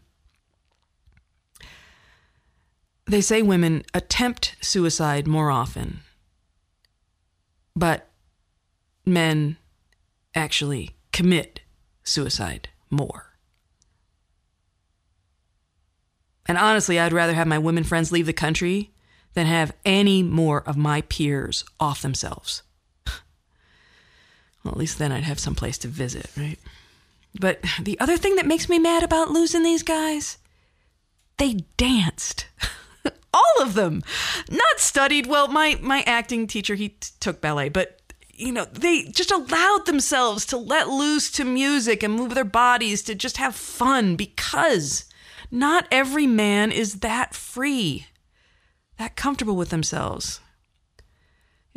they 3.05 3.19
say 3.19 3.41
women 3.41 3.83
attempt 3.93 4.55
suicide 4.61 5.27
more 5.27 5.51
often. 5.51 5.99
But 7.75 8.09
men 9.05 9.57
actually 10.33 10.95
commit 11.11 11.59
suicide 12.03 12.69
more. 12.89 13.33
And 16.45 16.57
honestly, 16.57 16.97
I'd 16.99 17.11
rather 17.11 17.33
have 17.33 17.47
my 17.47 17.59
women 17.59 17.83
friends 17.83 18.13
leave 18.13 18.27
the 18.27 18.33
country 18.33 18.91
than 19.33 19.45
have 19.45 19.75
any 19.83 20.23
more 20.23 20.61
of 20.61 20.77
my 20.77 21.01
peers 21.01 21.65
off 21.81 22.01
themselves. 22.01 22.63
Well, 24.65 24.73
at 24.73 24.79
least 24.79 24.97
then 24.97 25.11
I'd 25.11 25.23
have 25.23 25.39
some 25.39 25.53
place 25.53 25.77
to 25.79 25.87
visit, 25.87 26.27
right? 26.35 26.57
But 27.39 27.61
the 27.79 27.99
other 27.99 28.17
thing 28.17 28.35
that 28.35 28.47
makes 28.47 28.67
me 28.67 28.79
mad 28.79 29.03
about 29.03 29.29
losing 29.29 29.61
these 29.61 29.83
guys, 29.83 30.39
they 31.37 31.53
danced. 31.77 32.47
All 33.33 33.61
of 33.61 33.75
them. 33.75 34.01
Not 34.49 34.79
studied. 34.79 35.27
Well, 35.27 35.47
my 35.49 35.77
my 35.81 36.01
acting 36.07 36.47
teacher, 36.47 36.73
he 36.75 36.89
t- 36.89 37.09
took 37.19 37.41
ballet, 37.41 37.69
but 37.69 38.01
you 38.33 38.51
know, 38.51 38.65
they 38.65 39.03
just 39.03 39.31
allowed 39.31 39.85
themselves 39.85 40.45
to 40.47 40.57
let 40.57 40.89
loose 40.89 41.31
to 41.33 41.45
music 41.45 42.01
and 42.03 42.13
move 42.13 42.33
their 42.33 42.43
bodies 42.43 43.03
to 43.03 43.15
just 43.15 43.37
have 43.37 43.55
fun 43.55 44.15
because 44.15 45.05
Not 45.51 45.87
every 45.91 46.27
man 46.27 46.71
is 46.71 46.99
that 47.01 47.33
free, 47.35 48.07
that 48.97 49.15
comfortable 49.15 49.55
with 49.55 49.69
themselves. 49.69 50.39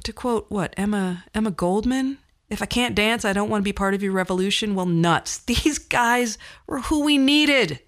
To 0.05 0.12
quote 0.12 0.46
what 0.48 0.74
Emma 0.77 1.24
Emma 1.35 1.51
Goldman, 1.51 2.18
if 2.51 2.63
I 2.63 2.67
can't 2.67 2.95
dance, 2.95 3.25
I 3.25 3.33
don't 3.33 3.51
want 3.51 3.63
to 3.63 3.69
be 3.69 3.73
part 3.73 3.95
of 3.95 4.03
your 4.03 4.13
revolution. 4.13 4.75
Well, 4.75 4.87
nuts. 4.87 5.39
These 5.47 5.79
guys 5.79 6.39
were 6.67 6.81
who 6.81 7.05
we 7.05 7.19
needed. 7.19 7.81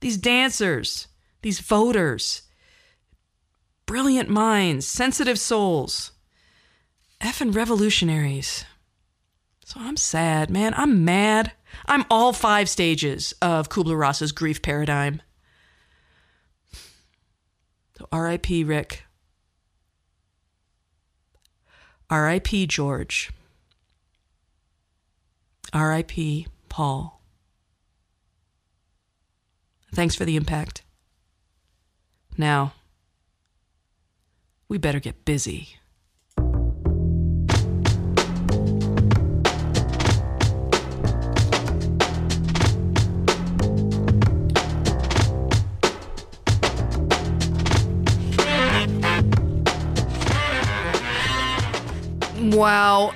These 0.00 0.18
dancers, 0.18 1.08
these 1.42 1.60
voters, 1.60 2.42
brilliant 3.86 4.28
minds, 4.28 4.86
sensitive 4.86 5.38
souls, 5.38 6.12
effing 7.20 7.54
revolutionaries. 7.54 8.64
So 9.64 9.80
I'm 9.80 9.96
sad, 9.96 10.50
man. 10.50 10.74
I'm 10.76 11.04
mad. 11.04 11.52
I'm 11.86 12.04
all 12.10 12.32
five 12.32 12.68
stages 12.68 13.34
of 13.42 13.68
Kubler 13.68 13.98
Ross's 13.98 14.32
grief 14.32 14.62
paradigm. 14.62 15.22
So 17.98 18.06
R.I.P. 18.12 18.64
Rick. 18.64 19.04
R.I.P. 22.10 22.66
George. 22.66 23.30
R.I.P. 25.72 26.46
Paul. 26.68 27.20
Thanks 29.94 30.14
for 30.14 30.24
the 30.24 30.36
impact. 30.36 30.82
Now, 32.36 32.74
we 34.68 34.78
better 34.78 35.00
get 35.00 35.24
busy. 35.24 35.78
Wow. 52.38 53.12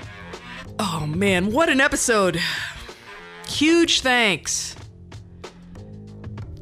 Oh 0.82 1.04
man, 1.06 1.52
what 1.52 1.68
an 1.68 1.78
episode. 1.78 2.40
Huge 3.46 4.00
thanks 4.00 4.74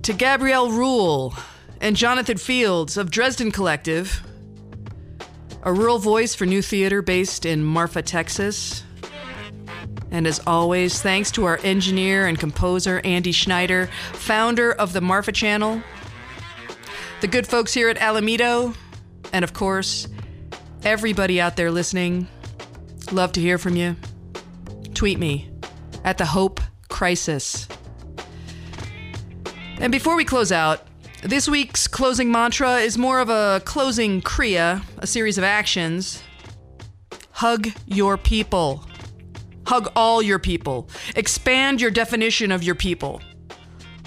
to 0.03 0.13
Gabrielle 0.13 0.73
Rule 0.73 1.35
and 1.81 1.95
Jonathan 1.95 2.37
Fields 2.37 2.97
of 2.97 3.13
Dresden 3.13 3.53
Collective, 3.53 4.21
a 5.63 5.73
rural 5.73 6.01
voice 6.01 6.35
for 6.35 6.47
new 6.47 6.63
theater 6.63 7.01
based 7.01 7.47
in 7.47 7.63
Marfa, 7.63 8.03
Texas. 8.03 8.83
And 10.11 10.27
as 10.27 10.41
always, 10.49 11.01
thanks 11.01 11.31
to 11.33 11.45
our 11.45 11.61
engineer 11.63 12.27
and 12.27 12.41
composer, 12.41 13.01
Andy 13.05 13.31
Schneider, 13.31 13.89
founder 14.15 14.73
of 14.73 14.95
the 14.95 15.01
Marfa 15.01 15.31
Channel, 15.31 15.81
the 17.21 17.29
good 17.29 17.47
folks 17.47 17.73
here 17.73 17.89
at 17.89 17.99
Alamito, 17.99 18.75
and 19.33 19.45
of 19.45 19.53
course, 19.53 20.09
everybody 20.83 21.41
out 21.41 21.55
there 21.55 21.71
listening. 21.71 22.27
Love 23.13 23.31
to 23.33 23.41
hear 23.41 23.59
from 23.59 23.77
you. 23.77 23.97
Tweet 24.99 25.21
me 25.21 25.49
at 26.03 26.19
the 26.19 26.25
Hope 26.25 26.61
Crisis. 26.89 27.69
And 29.79 29.93
before 29.93 30.17
we 30.17 30.25
close 30.25 30.51
out, 30.51 30.89
this 31.23 31.49
week's 31.49 31.87
closing 31.87 32.33
mantra 32.33 32.79
is 32.79 32.99
more 32.99 33.21
of 33.21 33.29
a 33.29 33.63
closing 33.65 34.21
kriya, 34.21 34.83
a 34.99 35.07
series 35.07 35.39
of 35.39 35.45
actions. 35.45 36.21
Hug 37.31 37.69
your 37.87 38.17
people. 38.17 38.85
Hug 39.69 39.89
all 39.95 40.21
your 40.21 40.41
people. 40.41 40.89
Expand 41.15 41.81
your 41.81 41.93
definition 41.93 42.51
of 42.51 42.65
your 42.65 42.75
people. 42.75 43.23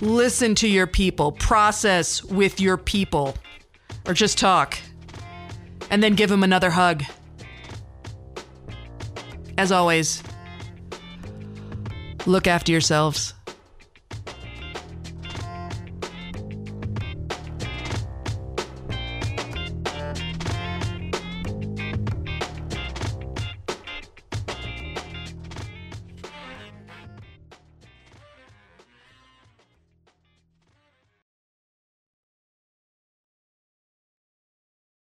Listen 0.02 0.54
to 0.56 0.68
your 0.68 0.88
people. 0.88 1.32
Process 1.32 2.22
with 2.22 2.60
your 2.60 2.76
people. 2.76 3.38
Or 4.06 4.14
just 4.14 4.38
talk. 4.38 4.78
And 5.90 6.04
then 6.04 6.16
give 6.16 6.30
them 6.30 6.44
another 6.44 6.72
hug. 6.72 7.06
As 9.58 9.72
always, 9.72 10.22
look 12.26 12.48
after 12.48 12.72
yourselves. 12.72 13.34